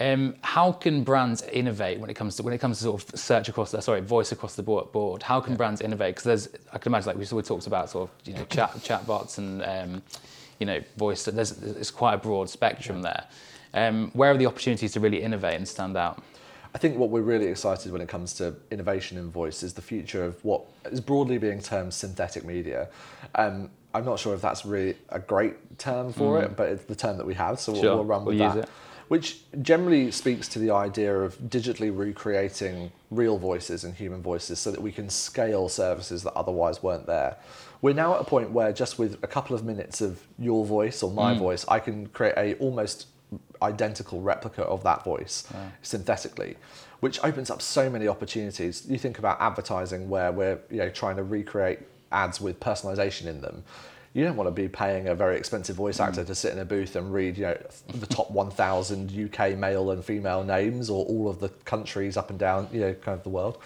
um, 0.00 0.34
how 0.40 0.72
can 0.72 1.04
brands 1.04 1.42
innovate 1.42 2.00
when 2.00 2.08
it 2.08 2.14
comes 2.14 2.34
to 2.36 2.42
when 2.42 2.54
it 2.54 2.58
comes 2.58 2.78
to 2.78 2.84
sort 2.84 3.02
of 3.02 3.20
search 3.20 3.50
across 3.50 3.70
the 3.70 3.82
sorry 3.82 4.00
voice 4.00 4.32
across 4.32 4.56
the 4.56 4.62
board? 4.62 5.22
How 5.22 5.40
can 5.40 5.52
yeah. 5.52 5.56
brands 5.58 5.82
innovate? 5.82 6.16
Because 6.16 6.24
there's 6.24 6.48
I 6.72 6.78
can 6.78 6.90
imagine 6.90 7.08
like 7.08 7.18
we 7.18 7.26
sort 7.26 7.44
of 7.44 7.48
talked 7.48 7.66
about 7.66 7.90
sort 7.90 8.08
of 8.08 8.26
you 8.26 8.32
know 8.32 8.44
chat 8.46 8.70
chatbots 8.76 9.36
and 9.36 9.62
um, 9.62 10.02
you 10.58 10.64
know 10.64 10.80
voice. 10.96 11.24
There's 11.24 11.62
it's 11.62 11.90
quite 11.90 12.14
a 12.14 12.18
broad 12.18 12.48
spectrum 12.48 13.02
yeah. 13.02 13.24
there. 13.72 13.88
Um, 13.88 14.10
where 14.14 14.32
are 14.32 14.36
the 14.38 14.46
opportunities 14.46 14.92
to 14.92 15.00
really 15.00 15.22
innovate 15.22 15.56
and 15.56 15.68
stand 15.68 15.98
out? 15.98 16.22
I 16.74 16.78
think 16.78 16.96
what 16.96 17.10
we're 17.10 17.20
really 17.20 17.46
excited 17.46 17.92
when 17.92 18.00
it 18.00 18.08
comes 18.08 18.32
to 18.34 18.54
innovation 18.70 19.18
in 19.18 19.30
voice 19.30 19.62
is 19.62 19.74
the 19.74 19.82
future 19.82 20.24
of 20.24 20.42
what 20.44 20.62
is 20.86 21.00
broadly 21.00 21.36
being 21.36 21.60
termed 21.60 21.92
synthetic 21.92 22.44
media. 22.44 22.88
Um, 23.34 23.70
I'm 23.92 24.04
not 24.04 24.18
sure 24.18 24.34
if 24.34 24.40
that's 24.40 24.64
really 24.64 24.96
a 25.08 25.18
great 25.18 25.78
term 25.78 26.12
for 26.12 26.40
mm. 26.40 26.44
it, 26.44 26.56
but 26.56 26.68
it's 26.68 26.84
the 26.84 26.94
term 26.94 27.18
that 27.18 27.26
we 27.26 27.34
have, 27.34 27.58
so 27.58 27.74
sure. 27.74 27.82
we'll, 27.82 27.94
we'll, 27.96 28.04
run 28.04 28.24
with 28.24 28.38
we'll 28.38 28.52
that 28.52 28.68
which 29.10 29.40
generally 29.60 30.08
speaks 30.12 30.46
to 30.46 30.60
the 30.60 30.70
idea 30.70 31.12
of 31.12 31.36
digitally 31.38 31.90
recreating 31.92 32.92
real 33.10 33.38
voices 33.38 33.82
and 33.82 33.92
human 33.92 34.22
voices 34.22 34.60
so 34.60 34.70
that 34.70 34.80
we 34.80 34.92
can 34.92 35.10
scale 35.10 35.68
services 35.68 36.22
that 36.22 36.32
otherwise 36.34 36.80
weren't 36.80 37.06
there. 37.06 37.36
We're 37.82 37.92
now 37.92 38.14
at 38.14 38.20
a 38.20 38.24
point 38.24 38.52
where 38.52 38.72
just 38.72 39.00
with 39.00 39.18
a 39.24 39.26
couple 39.26 39.56
of 39.56 39.64
minutes 39.64 40.00
of 40.00 40.24
your 40.38 40.64
voice 40.64 41.02
or 41.02 41.10
my 41.10 41.34
mm. 41.34 41.40
voice, 41.40 41.64
I 41.66 41.80
can 41.80 42.06
create 42.06 42.34
a 42.36 42.54
almost 42.58 43.08
identical 43.60 44.20
replica 44.20 44.62
of 44.62 44.84
that 44.84 45.02
voice 45.02 45.44
yeah. 45.52 45.70
synthetically, 45.82 46.56
which 47.00 47.18
opens 47.24 47.50
up 47.50 47.60
so 47.60 47.90
many 47.90 48.06
opportunities. 48.06 48.86
You 48.88 48.96
think 48.96 49.18
about 49.18 49.40
advertising 49.40 50.08
where 50.08 50.30
we're 50.30 50.60
you 50.70 50.78
know 50.78 50.88
trying 50.88 51.16
to 51.16 51.24
recreate 51.24 51.80
ads 52.12 52.40
with 52.40 52.60
personalization 52.60 53.26
in 53.26 53.40
them 53.40 53.64
you 54.12 54.24
don't 54.24 54.36
want 54.36 54.48
to 54.48 54.52
be 54.52 54.68
paying 54.68 55.08
a 55.08 55.14
very 55.14 55.36
expensive 55.36 55.76
voice 55.76 55.98
mm. 55.98 56.06
actor 56.06 56.22
mm. 56.22 56.26
to 56.26 56.34
sit 56.34 56.52
in 56.52 56.58
a 56.58 56.64
booth 56.64 56.96
and 56.96 57.12
read, 57.12 57.36
you 57.36 57.44
know, 57.44 57.58
the 57.94 58.06
top 58.06 58.30
1,000 58.32 59.32
UK 59.34 59.56
male 59.56 59.90
and 59.90 60.04
female 60.04 60.42
names 60.42 60.90
or 60.90 61.04
all 61.06 61.28
of 61.28 61.40
the 61.40 61.48
countries 61.64 62.16
up 62.16 62.30
and 62.30 62.38
down, 62.38 62.68
you 62.72 62.80
know, 62.80 62.94
kind 62.94 63.16
of 63.16 63.22
the 63.22 63.30
world. 63.30 63.58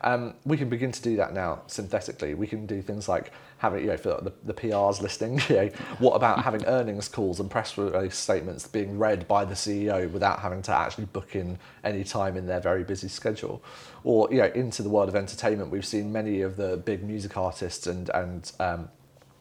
Um, 0.00 0.34
we 0.44 0.58
can 0.58 0.68
begin 0.68 0.92
to 0.92 1.00
do 1.00 1.16
that 1.16 1.32
now 1.32 1.62
synthetically. 1.66 2.34
We 2.34 2.46
can 2.46 2.66
do 2.66 2.82
things 2.82 3.08
like 3.08 3.32
having, 3.56 3.84
you 3.84 3.86
know, 3.86 3.96
for 3.96 4.20
the, 4.20 4.32
the 4.44 4.52
PR's 4.52 5.00
listing, 5.00 5.40
you 5.48 5.54
know, 5.54 5.66
what 5.98 6.14
about 6.14 6.42
having 6.42 6.64
earnings 6.66 7.08
calls 7.08 7.40
and 7.40 7.50
press 7.50 7.78
release 7.78 8.16
statements 8.16 8.66
being 8.66 8.98
read 8.98 9.26
by 9.26 9.46
the 9.46 9.54
CEO 9.54 10.10
without 10.10 10.40
having 10.40 10.60
to 10.62 10.72
actually 10.72 11.06
book 11.06 11.34
in 11.34 11.58
any 11.84 12.04
time 12.04 12.36
in 12.36 12.46
their 12.46 12.60
very 12.60 12.84
busy 12.84 13.08
schedule? 13.08 13.62
Or, 14.02 14.28
you 14.30 14.38
know, 14.38 14.50
into 14.54 14.82
the 14.82 14.90
world 14.90 15.08
of 15.08 15.16
entertainment, 15.16 15.70
we've 15.70 15.86
seen 15.86 16.12
many 16.12 16.42
of 16.42 16.56
the 16.56 16.76
big 16.76 17.02
music 17.02 17.38
artists 17.38 17.86
and, 17.86 18.10
and 18.10 18.52
um, 18.60 18.90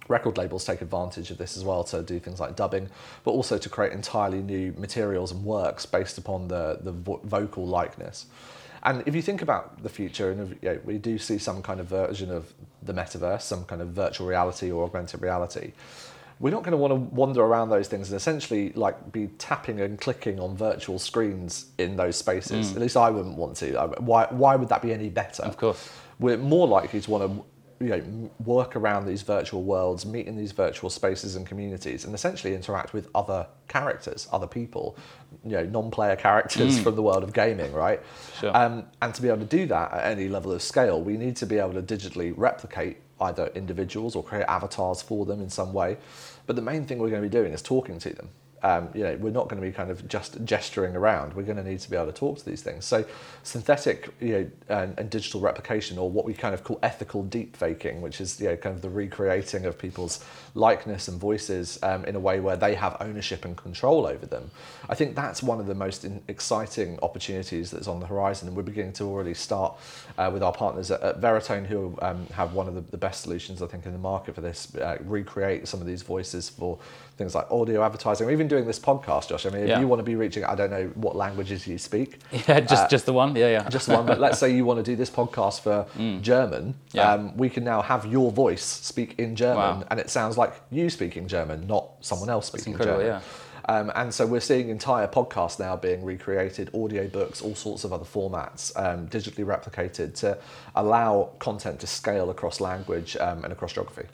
record 0.08 0.38
labels 0.38 0.66
take 0.66 0.82
advantage 0.82 1.32
of 1.32 1.38
this 1.38 1.58
as 1.58 1.64
well 1.64 1.84
to 1.86 2.02
do 2.04 2.20
things 2.20 2.40
like 2.40 2.56
dubbing, 2.56 2.90
but 3.24 3.32
also 3.32 3.58
to 3.58 3.70
create 3.70 3.94
entirely 3.94 4.42
new 4.42 4.74
materials 4.78 5.32
and 5.32 5.44
works 5.44 5.86
based 5.86 6.18
upon 6.18 6.48
the, 6.48 6.80
the 6.82 6.92
vo- 6.92 7.22
vocal 7.24 7.66
likeness. 7.66 8.26
And 8.84 9.02
if 9.06 9.16
you 9.16 9.22
think 9.22 9.42
about 9.42 9.82
the 9.82 9.90
future, 9.90 10.32
and 10.32 10.58
you 10.62 10.70
know, 10.70 10.80
we 10.84 10.98
do 10.98 11.18
see 11.18 11.38
some 11.38 11.62
kind 11.62 11.80
of 11.80 11.88
version 11.88 12.30
of 12.30 12.54
the 12.82 12.94
metaverse, 12.94 13.42
some 13.42 13.64
kind 13.64 13.82
of 13.82 13.90
virtual 13.90 14.28
reality 14.28 14.72
or 14.72 14.84
augmented 14.84 15.22
reality, 15.22 15.72
we're 16.40 16.50
not 16.50 16.64
going 16.64 16.72
to 16.72 16.78
want 16.78 16.92
to 16.92 17.16
wander 17.16 17.42
around 17.42 17.70
those 17.70 17.88
things 17.88 18.12
and 18.12 18.18
essentially 18.18 18.74
like 18.74 19.14
be 19.14 19.28
tapping 19.38 19.80
and 19.80 20.02
clicking 20.02 20.40
on 20.40 20.58
virtual 20.58 21.00
screens 21.00 21.68
in 21.78 21.96
those 21.96 22.18
spaces. 22.18 22.72
Mm. 22.72 22.76
At 22.76 22.82
least 22.82 22.98
I 22.98 23.10
wouldn't 23.10 23.38
want 23.38 23.56
to. 23.58 23.72
Why, 24.00 24.28
why 24.30 24.58
would 24.58 24.68
that 24.68 24.82
be 24.82 24.92
any 24.92 25.10
better? 25.10 25.44
Of 25.44 25.56
course. 25.56 25.90
We're 26.20 26.38
more 26.38 26.68
likely 26.68 27.00
to 27.00 27.12
want 27.12 27.24
to 27.24 27.46
you 27.80 27.88
know, 27.88 28.32
work 28.44 28.76
around 28.76 29.06
these 29.06 29.22
virtual 29.22 29.64
worlds, 29.64 30.06
meet 30.06 30.28
in 30.28 30.36
these 30.36 30.52
virtual 30.52 30.90
spaces 30.90 31.36
and 31.36 31.46
communities, 31.46 32.06
and 32.06 32.14
essentially 32.14 32.54
interact 32.56 32.94
with 32.94 33.08
other 33.14 33.48
characters, 33.68 34.28
other 34.32 34.48
people, 34.48 34.96
you 35.44 35.52
know, 35.52 35.64
non-player 35.66 36.16
characters 36.16 36.80
mm. 36.80 36.84
from 36.84 36.96
the 36.96 37.02
world 37.02 37.24
of 37.24 37.34
gaming, 37.34 37.72
right? 37.74 38.02
Sure. 38.40 38.56
Um, 38.56 38.86
and 39.02 39.14
to 39.14 39.22
be 39.22 39.28
able 39.28 39.40
to 39.40 39.46
do 39.46 39.66
that 39.68 39.92
at 39.94 40.12
any 40.12 40.28
level 40.28 40.52
of 40.52 40.62
scale, 40.62 41.02
we 41.02 41.18
need 41.18 41.36
to 41.38 41.46
be 41.46 41.58
able 41.58 41.74
to 41.74 41.82
digitally 41.82 42.34
replicate 42.36 42.98
either 43.22 43.48
individuals 43.56 44.16
or 44.16 44.24
create 44.24 44.46
avatars 44.48 45.02
for 45.02 45.26
them 45.26 45.42
in 45.42 45.50
some 45.50 45.74
way. 45.74 45.98
But 46.46 46.56
the 46.56 46.62
main 46.62 46.86
thing 46.86 47.00
we're 47.00 47.10
going 47.10 47.22
to 47.22 47.30
be 47.30 47.32
doing 47.32 47.54
is 47.54 47.62
talking 47.62 48.00
to 48.00 48.14
them 48.14 48.30
um, 48.64 48.90
you 48.94 49.04
know, 49.04 49.16
we're 49.18 49.30
not 49.30 49.50
going 49.50 49.62
to 49.62 49.68
be 49.68 49.74
kind 49.74 49.92
of 49.92 50.08
just 50.08 50.44
gesturing 50.46 50.96
around. 50.96 51.34
We're 51.34 51.44
going 51.44 51.58
to 51.58 51.64
need 51.64 51.80
to 51.82 51.90
be 51.90 51.98
able 51.98 52.08
to 52.08 52.14
talk 52.14 52.38
to 52.40 52.46
these 52.46 52.62
things. 52.62 52.86
So, 52.86 53.06
synthetic, 53.44 54.14
you 54.22 54.32
know, 54.32 54.52
and, 54.70 54.98
and 54.98 55.10
digital 55.10 55.42
replication, 55.42 55.98
or 55.98 56.10
what 56.10 56.24
we 56.26 56.34
kind 56.34 56.54
of 56.54 56.64
call 56.64 56.80
ethical 56.82 57.24
deep 57.24 57.58
faking, 57.58 58.02
which 58.02 58.22
is 58.22 58.40
you 58.40 58.48
know, 58.48 58.56
kind 58.56 58.74
of 58.74 58.82
the 58.82 58.90
recreating 58.90 59.66
of 59.66 59.78
people's 59.78 60.24
likeness 60.56 61.10
and 61.10 61.20
voices 61.20 61.78
um, 61.84 62.06
in 62.06 62.16
a 62.16 62.20
way 62.20 62.40
where 62.40 62.56
they 62.56 62.74
have 62.74 62.96
ownership 63.02 63.44
and 63.44 63.58
control 63.58 64.06
over 64.06 64.26
them. 64.26 64.50
I 64.90 64.96
think 64.96 65.16
that's 65.16 65.44
one 65.44 65.60
of 65.60 65.68
the 65.68 65.76
most 65.76 66.06
in, 66.06 66.24
exciting 66.30 67.00
opportunities 67.02 67.70
that's 67.70 67.88
on 67.88 68.00
the 68.00 68.06
horizon, 68.06 68.48
and 68.48 68.56
we're 68.56 68.64
beginning 68.64 68.94
to 68.94 69.04
already 69.04 69.34
start 69.34 69.78
uh, 70.18 70.30
with 70.32 70.42
our 70.42 70.54
partners 70.54 70.90
at, 70.90 71.02
at 71.02 71.20
Veritone, 71.20 71.66
who 71.66 71.98
um, 72.02 72.26
have 72.28 72.54
one 72.54 72.68
of 72.68 72.76
the, 72.76 72.82
the, 72.82 72.98
best 72.98 73.24
solutions 73.24 73.62
I 73.62 73.68
think 73.68 73.86
in 73.86 73.92
the 73.92 73.98
market 73.98 74.36
for 74.36 74.42
this. 74.42 74.74
Uh, 74.76 74.98
recreate 75.04 75.68
some 75.68 75.82
of 75.82 75.88
these 75.88 76.02
voices 76.02 76.50
for 76.50 76.80
things 77.18 77.36
like 77.36 77.50
audio 77.52 77.84
advertising, 77.84 78.28
or 78.28 78.32
even 78.32 78.48
doing 78.56 78.66
this 78.66 78.80
podcast, 78.80 79.30
Josh, 79.30 79.46
I 79.46 79.50
mean, 79.50 79.64
if 79.64 79.70
Yeah. 79.70 79.80
you 79.82 79.88
want 79.88 80.00
to 80.00 80.04
be 80.04 80.16
reaching, 80.16 80.44
I 80.46 80.56
don't 80.56 80.70
know 80.78 80.86
what 81.06 81.16
languages 81.16 81.66
you 81.68 81.78
speak, 81.78 82.10
Yeah, 82.48 82.60
just 82.74 82.90
just 82.96 83.06
the 83.06 83.14
one. 83.14 83.36
Yeah, 83.36 83.50
yeah. 83.58 83.70
just 83.70 83.88
one. 83.88 84.06
But 84.06 84.20
let's 84.20 84.38
say 84.40 84.48
you 84.58 84.66
want 84.70 84.78
to 84.84 84.88
do 84.92 84.96
this 84.96 85.10
podcast 85.10 85.58
for 85.62 85.78
German, 86.22 86.64
Mm. 86.74 86.74
Yeah. 86.94 87.12
um, 87.14 87.22
we 87.38 87.50
can 87.50 87.64
now 87.64 87.82
have 87.82 88.06
your 88.16 88.32
voice 88.32 88.64
speak 88.64 89.10
in 89.24 89.36
German, 89.36 89.80
Wow. 89.80 89.84
and 89.90 90.00
it 90.00 90.10
sounds 90.10 90.38
like 90.38 90.52
you 90.72 90.90
speaking 90.90 91.28
German, 91.28 91.68
not 91.68 91.86
someone 92.02 92.30
else 92.30 92.46
speaking 92.48 92.78
German. 92.78 93.22
Um, 93.70 93.94
and 93.96 94.14
so 94.14 94.26
we're 94.26 94.42
seeing 94.52 94.68
entire 94.68 95.08
podcasts 95.08 95.58
now 95.58 95.78
being 95.78 96.04
recreated, 96.04 96.70
audiobooks, 96.74 97.42
all 97.46 97.56
sorts 97.56 97.86
of 97.86 97.94
other 97.94 98.04
formats, 98.18 98.64
um, 98.76 99.08
digitally 99.08 99.46
replicated 99.56 100.10
to 100.16 100.38
allow 100.76 101.30
content 101.40 101.80
to 101.80 101.88
scale 101.88 102.30
across 102.30 102.60
language 102.60 103.16
um, 103.28 103.44
and 103.46 103.54
across 103.54 103.72
geography. 103.72 104.06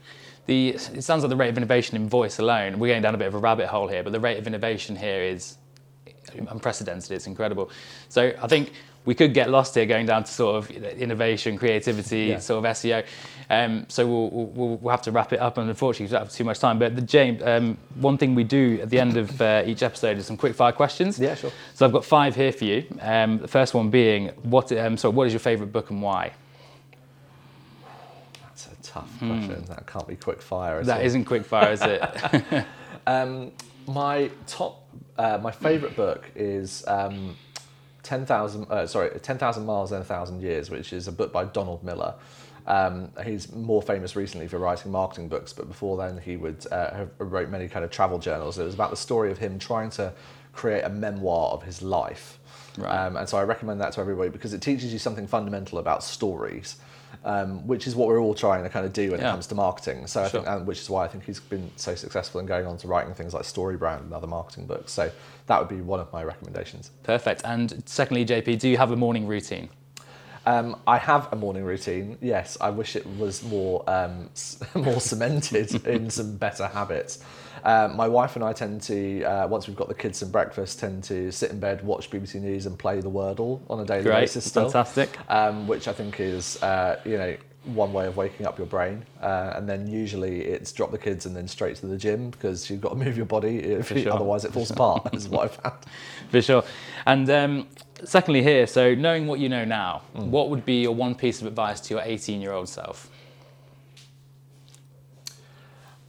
The, 0.50 0.70
it 0.70 1.04
sounds 1.04 1.22
like 1.22 1.30
the 1.30 1.36
rate 1.36 1.50
of 1.50 1.58
innovation 1.58 1.96
in 1.96 2.10
voice 2.10 2.40
alone, 2.40 2.80
we're 2.80 2.88
going 2.88 3.04
down 3.04 3.14
a 3.14 3.20
bit 3.20 3.28
of 3.28 3.36
a 3.36 3.38
rabbit 3.38 3.68
hole 3.68 3.88
here, 3.88 4.02
but 4.02 4.14
the 4.14 4.20
rate 4.20 4.40
of 4.40 4.48
innovation 4.48 4.96
here 4.96 5.22
is 5.22 5.58
unprecedented. 6.48 7.12
It's 7.12 7.28
incredible. 7.28 7.70
So 8.10 8.34
I 8.42 8.48
think 8.48 8.72
we 9.06 9.14
could 9.14 9.36
get 9.36 9.52
lost 9.52 9.76
here 9.76 9.86
going 9.86 10.08
down 10.08 10.24
to 10.24 10.32
sort 10.32 10.56
of 10.56 10.72
innovation, 10.72 11.56
creativity, 11.56 12.22
Yeah. 12.22 12.40
sort 12.40 12.66
of 12.66 12.72
SEO. 12.72 13.06
Um, 13.52 13.86
so 13.90 14.08
we'll, 14.08 14.30
we'll, 14.32 14.78
we'll 14.78 14.90
have 14.92 15.04
to 15.04 15.12
wrap 15.12 15.34
it 15.34 15.40
up, 15.40 15.60
and 15.60 15.70
unfortunately, 15.70 16.08
we 16.08 16.12
don't 16.14 16.22
have 16.22 16.32
too 16.34 16.44
much 16.44 16.58
time. 16.58 16.80
But 16.80 16.96
the, 16.96 17.04
James, 17.04 17.44
um, 17.44 17.78
one 17.96 18.18
thing 18.18 18.34
we 18.34 18.44
do 18.44 18.80
at 18.82 18.90
the 18.90 19.00
end 19.00 19.18
of 19.18 19.40
uh, 19.40 19.62
each 19.68 19.84
episode 19.84 20.18
is 20.18 20.26
some 20.26 20.36
quick 20.36 20.56
fire 20.56 20.72
questions. 20.72 21.20
Yeah, 21.20 21.36
sure. 21.36 21.52
So 21.76 21.86
I've 21.86 21.94
got 21.94 22.06
five 22.06 22.36
here 22.36 22.52
for 22.52 22.66
you. 22.66 22.86
Um, 23.02 23.38
the 23.38 23.48
first 23.48 23.76
one 23.76 23.92
being, 23.92 24.30
what? 24.42 24.72
Um, 24.72 24.98
so 24.98 25.12
what 25.12 25.28
is 25.28 25.34
your 25.34 25.42
favourite 25.42 25.72
book 25.72 25.92
and 25.92 26.02
why? 26.02 26.34
Tough 28.90 29.20
question. 29.20 29.64
That 29.66 29.86
can't 29.86 30.08
be 30.08 30.16
quick 30.16 30.42
fire. 30.42 30.80
at 30.80 30.88
That 30.88 31.06
isn't 31.06 31.26
quick 31.26 31.46
fire, 31.46 31.72
is 31.72 31.82
it? 31.84 32.66
Um, 33.08 33.54
my 33.88 34.30
top, 34.46 34.86
uh, 35.18 35.40
my 35.42 35.50
favourite 35.50 35.96
book 35.96 36.30
is 36.36 36.84
um, 36.88 37.36
ten 38.04 38.26
thousand. 38.26 38.66
Uh, 38.70 38.86
sorry, 38.86 39.18
ten 39.20 39.40
thousand 39.40 39.66
miles 39.66 39.92
and 39.92 40.02
a 40.02 40.06
thousand 40.06 40.42
years, 40.42 40.70
which 40.70 40.94
is 40.94 41.08
a 41.08 41.12
book 41.12 41.32
by 41.32 41.46
Donald 41.46 41.84
Miller. 41.84 42.14
Um, 42.68 43.12
he's 43.24 43.52
more 43.52 43.82
famous 43.82 44.16
recently 44.16 44.48
for 44.48 44.60
writing 44.60 44.92
marketing 44.92 45.28
books, 45.28 45.54
but 45.54 45.68
before 45.68 45.98
then 45.98 46.20
he 46.20 46.38
would 46.38 46.66
uh, 46.72 46.94
have 46.94 47.10
wrote 47.18 47.50
many 47.50 47.68
kind 47.68 47.84
of 47.84 47.90
travel 47.90 48.20
journals. 48.20 48.60
It 48.60 48.64
was 48.64 48.76
about 48.76 48.92
the 48.92 48.98
story 48.98 49.32
of 49.32 49.40
him 49.40 49.58
trying 49.58 49.90
to 49.92 50.14
create 50.54 50.84
a 50.84 50.90
memoir 50.90 51.52
of 51.52 51.64
his 51.64 51.82
life. 51.82 52.38
Right. 52.78 53.06
Um, 53.06 53.18
and 53.18 53.28
so 53.28 53.38
I 53.38 53.44
recommend 53.44 53.82
that 53.82 53.94
to 53.94 54.02
everybody 54.02 54.30
because 54.30 54.54
it 54.54 54.62
teaches 54.62 54.94
you 54.94 55.00
something 55.00 55.26
fundamental 55.26 55.80
about 55.80 56.04
stories, 56.04 56.76
um, 57.26 57.68
which 57.68 57.88
is 57.88 57.96
what 57.96 58.08
we're 58.08 58.20
all 58.20 58.34
trying 58.34 58.64
to 58.64 58.70
kind 58.70 58.86
of 58.86 58.94
do 58.94 59.12
when 59.12 59.20
Yeah. 59.20 59.30
it 59.30 59.32
comes 59.32 59.48
to 59.48 59.56
marketing. 59.56 60.08
So 60.08 60.24
I 60.24 60.30
think, 60.30 60.48
and 60.48 60.66
which 60.66 60.80
is 60.80 60.90
why 60.90 61.04
I 61.06 61.08
think 61.08 61.26
he's 61.26 61.40
been 61.40 61.70
so 61.76 61.96
successful 61.96 62.40
in 62.40 62.46
going 62.46 62.66
on 62.66 62.78
to 62.78 62.88
writing 62.88 63.14
things 63.14 63.34
like 63.34 63.44
Story 63.46 63.78
Brand 63.78 64.04
and 64.06 64.14
other 64.14 64.28
marketing 64.28 64.66
books. 64.68 64.92
So 64.92 65.12
that 65.48 65.60
would 65.60 65.70
be 65.70 65.82
one 65.82 66.00
of 66.00 66.12
my 66.14 66.24
recommendations. 66.24 66.92
Perfect. 67.04 67.42
And 67.44 67.84
secondly, 67.86 68.26
JP, 68.26 68.60
do 68.60 68.70
you 68.70 68.78
have 68.78 68.92
a 68.92 68.96
morning 68.96 69.28
routine? 69.28 69.70
Um, 70.46 70.78
I 70.88 70.98
have 70.98 71.32
a 71.32 71.36
morning 71.36 71.64
routine. 71.64 72.18
Yes, 72.22 72.58
I 72.62 72.70
wish 72.70 72.96
it 72.96 73.06
was 73.18 73.44
more 73.44 73.84
um, 73.88 74.30
more 74.76 75.00
cemented 75.02 75.86
in 75.88 76.10
some 76.10 76.38
better 76.38 76.66
habits. 76.68 77.20
Um, 77.64 77.96
my 77.96 78.08
wife 78.08 78.36
and 78.36 78.44
I 78.44 78.54
tend 78.54 78.82
to, 78.84 79.24
uh, 79.24 79.48
once 79.48 79.68
we've 79.68 79.76
got 79.76 79.88
the 79.88 79.94
kids 79.94 80.20
some 80.20 80.32
breakfast, 80.32 80.80
tend 80.80 81.04
to 81.06 81.32
sit 81.32 81.52
in 81.52 81.60
bed, 81.60 81.84
watch 81.84 82.10
BBC 82.10 82.42
News, 82.42 82.66
and 82.66 82.78
play 82.78 83.02
the 83.02 83.10
Wordle 83.10 83.62
on 83.70 83.80
a 83.80 83.86
daily 83.86 84.04
Great, 84.04 84.22
basis. 84.22 84.46
Still, 84.46 84.64
fantastic. 84.64 85.18
um, 85.30 85.68
which 85.68 85.88
I 85.88 85.94
think 85.94 86.20
is 86.20 86.62
uh, 86.64 87.00
you 87.06 87.18
know 87.18 87.36
one 87.66 87.92
way 87.94 88.08
of 88.08 88.18
waking 88.18 88.46
up 88.46 88.58
your 88.58 88.68
brain. 88.68 89.06
Uh, 89.22 89.54
and 89.56 89.68
then 89.68 89.88
usually 89.88 90.42
it's 90.42 90.72
drop 90.72 90.92
the 90.92 90.98
kids 90.98 91.26
and 91.26 91.36
then 91.36 91.48
straight 91.48 91.76
to 91.78 91.88
the 91.88 91.98
gym 91.98 92.30
because 92.30 92.70
you've 92.70 92.82
got 92.82 92.90
to 92.90 92.96
move 92.96 93.18
your 93.18 93.26
body. 93.26 93.58
If 93.60 93.90
sure. 93.90 94.14
otherwise 94.14 94.46
it 94.46 94.54
falls 94.54 94.72
apart. 94.72 95.14
is 95.14 95.28
what 95.30 95.44
I've 95.46 95.56
found. 95.56 95.78
For 96.30 96.42
sure. 96.42 96.64
And 97.06 97.30
um, 97.30 97.68
secondly, 98.04 98.44
here, 98.44 98.66
so 98.66 98.96
knowing 98.96 99.28
what 99.28 99.40
you 99.40 99.50
know 99.50 99.66
now, 99.66 100.04
what 100.14 100.50
would 100.50 100.66
be 100.66 100.82
your 100.82 100.96
one 100.96 101.16
piece 101.16 101.42
of 101.42 101.48
advice 101.48 101.80
to 101.82 101.96
your 101.96 102.04
18 102.04 102.42
year 102.42 102.54
old 102.54 102.70
self? 102.70 103.10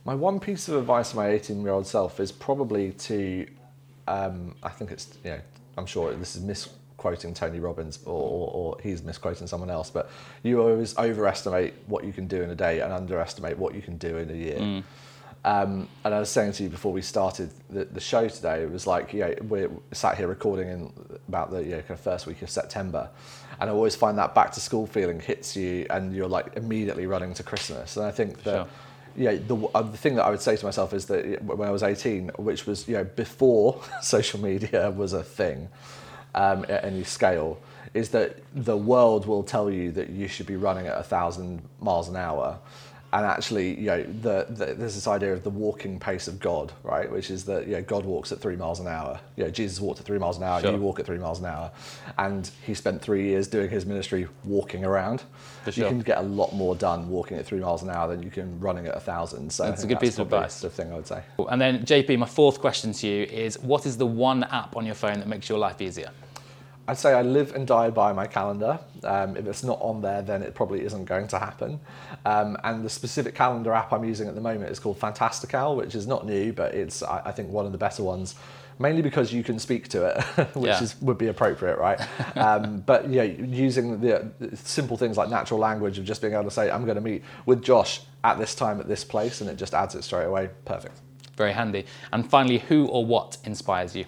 My 0.05 0.15
one 0.15 0.41
piece 0.41 0.69
of 0.69 0.77
advice 0.77 1.11
to 1.11 1.17
my 1.17 1.29
18 1.29 1.61
year 1.61 1.73
old 1.73 1.87
self 1.87 2.21
is 2.21 2.33
probably 2.33 2.93
to, 2.93 3.47
um, 4.09 4.55
I 4.63 4.71
think 4.71 4.91
it's, 4.91 5.09
you 5.25 5.31
know, 5.33 5.41
I'm 5.77 5.87
sure 5.87 6.13
this 6.15 6.37
is 6.37 6.43
misquoting 6.43 7.35
Tony 7.35 7.61
Robbins 7.61 8.01
or, 8.07 8.15
or, 8.15 8.51
or 8.53 8.77
he's 8.83 9.03
misquoting 9.03 9.47
someone 9.47 9.71
else, 9.71 9.91
but 9.91 10.11
you 10.43 10.61
always 10.63 10.97
overestimate 10.99 11.75
what 11.87 12.05
you 12.05 12.13
can 12.13 12.27
do 12.27 12.43
in 12.43 12.51
a 12.51 12.55
day 12.55 12.81
and 12.81 12.93
underestimate 12.93 13.59
what 13.59 13.75
you 13.75 13.83
can 13.83 13.99
do 13.99 14.17
in 14.17 14.31
a 14.31 14.35
year. 14.35 14.83
Um, 15.43 15.89
and 16.05 16.15
I 16.15 16.21
was 16.21 16.29
saying 16.29 16.53
to 16.53 16.65
you 16.65 16.69
before 16.69 16.93
we 16.93 17.01
started 17.01 17.51
the, 17.71 17.87
the 17.87 18.01
show 18.01 18.29
today, 18.29 18.63
it 18.63 18.71
was 18.71 18.87
like, 18.87 19.15
you 19.15 19.21
know, 19.21 19.35
we're 19.49 19.71
sat 19.93 20.19
here 20.19 20.29
recording 20.29 20.69
in 20.69 20.93
about 21.29 21.51
the 21.51 21.63
you 21.63 21.71
know, 21.71 21.81
kind 21.81 21.93
of 21.93 22.01
first 22.01 22.27
week 22.27 22.43
of 22.43 22.51
September. 22.51 23.09
And 23.59 23.71
I 23.71 23.73
always 23.73 23.97
find 23.97 24.19
that 24.19 24.35
back 24.35 24.53
to 24.53 24.61
school 24.61 24.87
feeling 24.87 25.19
hits 25.19 25.57
you 25.57 25.87
and 25.89 26.15
you're 26.15 26.29
like 26.29 26.57
immediately 26.57 27.07
running 27.07 27.33
to 27.35 27.43
Christmas. 27.43 27.97
And 27.97 28.05
I 28.05 28.11
think 28.11 28.43
that 28.43 28.67
Sure. 28.67 28.69
Yeah, 29.17 29.35
the, 29.35 29.57
uh, 29.75 29.83
the 29.83 29.97
thing 29.97 30.17
that 30.17 30.25
I 30.25 30.31
would 30.31 30.41
say 30.41 30.57
to 30.57 30.65
myself 30.65 30.93
is 30.93 31.07
that 31.07 31.43
when 31.45 31.69
I 31.69 31.71
was 31.71 31.83
18, 31.83 32.31
which 32.37 32.67
was 32.67 32.89
you 32.89 32.95
know 32.95 33.05
before 33.05 33.83
social 34.03 34.41
media 34.41 34.91
was 34.91 35.13
a 35.13 35.23
thing 35.23 35.69
um, 36.35 36.65
at 36.69 36.85
any 36.85 37.05
scale, 37.05 37.59
is 37.95 38.11
that 38.11 38.39
the 38.55 38.77
world 38.77 39.27
will 39.27 39.43
tell 39.43 39.71
you 39.71 39.91
that 39.93 40.11
you 40.11 40.29
should 40.29 40.47
be 40.47 40.57
running 40.57 40.87
at 40.87 40.97
a 40.97 41.03
thousand 41.03 41.63
miles 41.81 42.09
an 42.09 42.17
hour, 42.17 42.59
and 43.13 43.27
actually, 43.27 43.79
you 43.79 43.87
know, 43.87 44.03
the, 44.03 44.47
the, 44.49 44.67
there's 44.75 44.95
this 44.95 45.09
idea 45.09 45.33
of 45.33 45.43
the 45.43 45.51
walking 45.51 45.99
pace 45.99 46.29
of 46.29 46.39
God, 46.39 46.73
right? 46.85 47.11
Which 47.11 47.31
is 47.31 47.45
that 47.47 47.67
you 47.67 47.73
know, 47.73 47.83
God 47.83 48.05
walks 48.05 48.31
at 48.31 48.39
three 48.39 48.57
miles 48.57 48.79
an 48.79 48.87
hour. 48.87 49.19
You 49.37 49.45
know, 49.45 49.51
Jesus 49.51 49.81
walked 49.81 50.01
at 50.01 50.07
three 50.07 50.19
miles 50.19 50.37
an 50.37 50.45
hour. 50.45 50.61
Sure. 50.61 50.73
You 50.73 50.79
walk 50.79 51.01
at 51.01 51.07
three 51.07 51.19
miles 51.19 51.41
an 51.41 51.47
hour, 51.47 51.73
and 52.19 52.49
he 52.65 52.75
spent 52.75 53.03
three 53.03 53.25
years 53.27 53.49
doing 53.49 53.69
his 53.69 53.85
ministry 53.85 54.29
walking 54.45 54.85
around. 54.85 55.25
For 55.65 55.71
You 55.71 55.85
can 55.87 56.01
get 56.01 56.19
a 56.19 56.23
lot 56.23 56.55
more 56.55 56.77
done 56.77 57.09
walking 57.09 57.37
at 57.37 57.47
three 57.47 57.61
miles 57.61 57.83
an 57.83 57.91
hour 57.91 58.09
than 58.09 58.23
you 58.23 58.31
can 58.31 58.59
running 58.61 58.87
at 58.87 58.97
a 58.97 59.01
thousand. 59.01 59.53
So 59.53 59.65
That's 59.65 59.83
a 59.83 59.87
good 59.87 60.01
piece 60.01 60.19
of 60.19 60.27
advice. 60.27 60.61
The 60.61 60.71
thing 60.71 60.93
I 60.93 60.97
would 60.97 61.07
say. 61.07 61.23
And 61.49 61.61
then, 61.61 61.81
JP, 61.85 62.19
my 62.19 62.27
fourth 62.27 62.61
question 62.61 62.93
to 62.93 63.07
you 63.07 63.25
is 63.25 63.59
what 63.59 63.87
is 63.87 63.97
the 63.97 64.07
one 64.07 64.45
app 64.45 64.77
on 64.77 64.87
your 64.87 64.95
phone 64.95 65.19
that 65.19 65.29
makes 65.29 65.49
your 65.49 65.59
life 65.59 65.81
easier? 65.81 66.11
I'd 66.91 66.99
say 66.99 67.13
I 67.15 67.23
live 67.23 67.55
and 67.55 67.69
die 67.69 67.89
by 67.91 68.13
my 68.13 68.27
calendar. 68.27 68.81
Um, 69.05 69.37
if 69.37 69.47
it's 69.47 69.63
not 69.63 69.79
on 69.81 70.03
there, 70.03 70.23
then 70.23 70.43
it 70.43 70.57
probably 70.57 70.85
isn't 70.85 71.05
going 71.05 71.29
to 71.29 71.39
happen. 71.39 71.79
Um, 72.25 72.57
and 72.65 72.85
the 72.85 72.91
specific 72.91 73.33
calendar 73.37 73.73
app 73.73 73.93
I'm 73.93 74.05
using 74.05 74.27
at 74.27 74.35
the 74.35 74.41
moment 74.41 74.71
is 74.73 74.81
called 74.81 74.99
Fantastical, 74.99 75.77
which 75.77 75.95
is 75.95 76.09
not 76.09 76.27
new, 76.27 76.53
but 76.53 76.75
it's 76.75 77.05
I, 77.05 77.23
I 77.27 77.33
think 77.33 77.51
one 77.51 77.65
of 77.65 77.71
the 77.71 77.79
better 77.79 78.03
ones. 78.03 78.35
Mainly 78.81 79.03
because 79.03 79.33
you 79.33 79.45
can 79.45 79.59
speak 79.61 79.89
to 79.89 80.07
it, 80.07 80.23
which 80.57 80.67
Yeah. 80.67 80.83
is 80.83 81.01
would 81.01 81.19
be 81.19 81.29
appropriate, 81.29 81.79
right? 81.79 82.01
um, 82.37 82.81
but 82.81 83.09
yeah, 83.09 83.23
using 83.23 84.01
the, 84.01 84.29
the 84.41 84.57
simple 84.57 84.97
things 84.97 85.17
like 85.17 85.29
natural 85.31 85.61
language 85.61 85.97
of 85.99 86.05
just 86.05 86.21
being 86.21 86.33
able 86.33 86.45
to 86.45 86.51
say, 86.51 86.71
"I'm 86.73 86.85
going 86.87 86.97
to 86.97 87.01
meet 87.03 87.23
with 87.47 87.63
Josh 87.63 88.01
at 88.25 88.39
this 88.39 88.55
time 88.57 88.81
at 88.81 88.89
this 88.89 89.05
place," 89.05 89.43
and 89.43 89.49
it 89.49 89.57
just 89.57 89.75
adds 89.75 89.95
it 89.95 90.03
straight 90.03 90.25
away. 90.25 90.51
Perfect. 90.65 90.99
Very 91.37 91.53
handy. 91.53 91.85
And 92.13 92.29
finally, 92.29 92.59
who 92.59 92.87
or 92.87 93.05
what 93.07 93.37
inspires 93.45 93.95
you? 93.95 94.07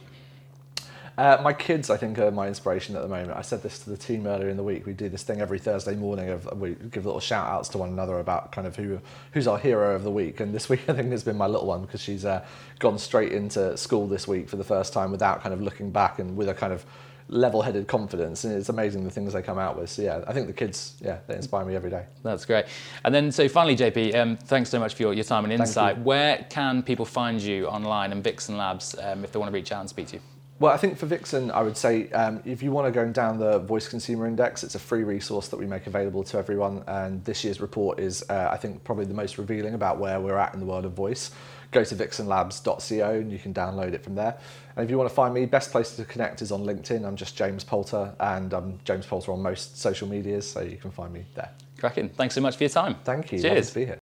Uh, 1.19 1.39
my 1.43 1.53
kids, 1.53 1.91
I 1.91 1.97
think, 1.97 2.19
are 2.19 2.31
my 2.31 2.49
inspiration 2.49 2.97
at 2.97 3.03
the 3.03 3.09
moment. 3.09 3.33
I 3.37 3.43
said 3.43 3.63
this 3.63 3.79
to 3.81 3.91
the 3.91 3.97
team 3.97 4.27
earlier 4.27 4.49
in 4.49 4.57
the 4.57 4.63
week. 4.63 4.87
We 4.87 4.95
do 4.95 5.09
this 5.09 5.23
thing 5.23 5.41
every 5.41 5.59
Thursday 5.59 5.95
morning 5.95 6.31
of 6.31 6.49
we 6.59 6.75
give 6.91 7.05
little 7.05 7.21
shout 7.21 7.47
outs 7.49 7.69
to 7.71 7.79
one 7.79 7.91
another 7.91 8.19
about 8.19 8.51
kind 8.53 8.67
of 8.67 8.77
who 8.77 8.99
who's 9.33 9.47
our 9.47 9.59
hero 9.59 9.95
of 9.95 10.05
the 10.05 10.11
week. 10.11 10.41
And 10.41 10.55
this 10.55 10.69
week, 10.71 10.89
I 10.89 10.95
think 10.95 11.11
has 11.11 11.25
been 11.25 11.37
my 11.37 11.47
little 11.47 11.67
one 11.67 11.83
because 11.83 12.01
she's 12.01 12.25
uh, 12.25 12.45
gone 12.79 12.99
straight 12.99 13.33
into 13.33 13.77
school 13.77 14.07
this 14.07 14.27
week 14.27 14.49
for 14.49 14.57
the 14.57 14.65
first 14.65 14.93
time 14.93 15.11
without 15.11 15.43
kind 15.43 15.53
of 15.53 15.61
looking 15.61 15.91
back 15.91 16.19
and 16.19 16.37
with 16.37 16.49
a 16.49 16.55
kind 16.55 16.73
of 16.73 16.85
level-headed 17.29 17.87
confidence. 17.89 18.45
And 18.45 18.55
it's 18.55 18.69
amazing 18.69 19.05
the 19.05 19.11
things 19.11 19.33
they 19.33 19.43
come 19.43 19.59
out 19.59 19.79
with. 19.79 19.91
So 19.91 20.03
yeah, 20.03 20.23
I 20.27 20.33
think 20.33 20.47
the 20.47 20.53
kids, 20.53 20.97
yeah, 21.01 21.19
they 21.27 21.35
inspire 21.37 21.65
me 21.65 21.75
every 21.75 21.91
day. 21.91 22.05
That's 22.23 22.45
great. 22.45 22.67
And 23.05 23.15
then, 23.15 23.33
so 23.33 23.49
finally, 23.49 23.77
JP, 23.77 24.15
um, 24.15 24.37
thanks 24.37 24.71
so 24.71 24.79
much 24.79 24.95
for 24.95 25.03
your, 25.03 25.15
your 25.15 25.25
time 25.25 25.45
and 25.45 25.53
you. 25.53 25.59
insight. 25.59 25.99
Where 25.99 26.45
can 26.51 26.83
people 26.83 27.07
find 27.07 27.41
you 27.41 27.67
online 27.69 28.13
and 28.13 28.23
Vixen 28.23 28.57
Labs 28.57 28.95
um, 29.01 29.25
if 29.25 29.33
they 29.33 29.39
want 29.39 29.51
to 29.51 29.55
reach 29.55 29.73
out 29.73 29.81
and 29.81 29.89
speak 29.89 30.09
to 30.09 30.17
you? 30.17 30.23
Well, 30.59 30.73
I 30.73 30.77
think 30.77 30.97
for 30.97 31.07
Vixen, 31.07 31.51
I 31.51 31.63
would 31.63 31.77
say 31.77 32.09
um, 32.11 32.41
if 32.45 32.63
you 32.63 32.71
want 32.71 32.87
to 32.87 32.93
go 32.93 33.11
down 33.11 33.39
the 33.39 33.59
Voice 33.59 33.89
Consumer 33.89 34.29
Index, 34.29 34.63
it's 34.63 34.77
a 34.77 34.79
free 34.79 35.03
resource 35.03 35.49
that 35.49 35.57
we 35.57 35.67
make 35.67 35.89
available 35.89 36.23
to 36.25 36.39
everyone. 36.39 36.85
And 36.87 37.25
this 37.25 37.43
year's 37.43 37.61
report 37.61 37.99
is, 37.99 38.23
uh, 38.31 38.49
I 38.53 38.59
think, 38.59 38.85
probably 38.85 39.07
the 39.07 39.15
most 39.15 39.39
revealing 39.39 39.75
about 39.75 39.99
where 39.99 40.21
we're 40.21 40.39
at 40.39 40.55
in 40.55 40.61
the 40.61 40.67
world 40.67 40.85
of 40.85 40.93
voice. 40.93 41.33
Go 41.73 41.83
to 41.83 41.95
vixenlabs.co 41.97 43.11
and 43.11 43.33
you 43.33 43.39
can 43.39 43.53
download 43.53 43.93
it 43.93 44.05
from 44.05 44.15
there. 44.15 44.39
And 44.77 44.85
if 44.85 44.91
you 44.91 44.99
want 44.99 45.09
to 45.09 45.15
find 45.15 45.35
me, 45.35 45.47
best 45.47 45.73
place 45.73 45.97
to 45.97 46.05
connect 46.05 46.43
is 46.43 46.53
on 46.53 46.63
LinkedIn. 46.65 47.05
I'm 47.05 47.17
just 47.17 47.37
James 47.37 47.65
Poulter, 47.65 48.15
and 48.21 48.53
I'm 48.53 48.79
James 48.85 49.07
Poulter 49.07 49.33
on 49.33 49.43
most 49.43 49.79
social 49.79 50.07
medias, 50.07 50.49
so 50.49 50.61
you 50.61 50.77
can 50.77 50.91
find 50.91 51.13
me 51.13 51.25
there. 51.35 51.51
Cracking. 51.79 52.11
Thanks 52.11 52.35
so 52.35 52.41
much 52.41 52.57
for 52.57 52.63
your 52.63 52.71
time. 52.71 52.97
Thank 53.03 53.33
you. 53.33 53.39
Lovely 53.39 53.51
Cheers. 53.51 53.69
to 53.71 53.75
be 53.75 53.85
here. 53.87 54.02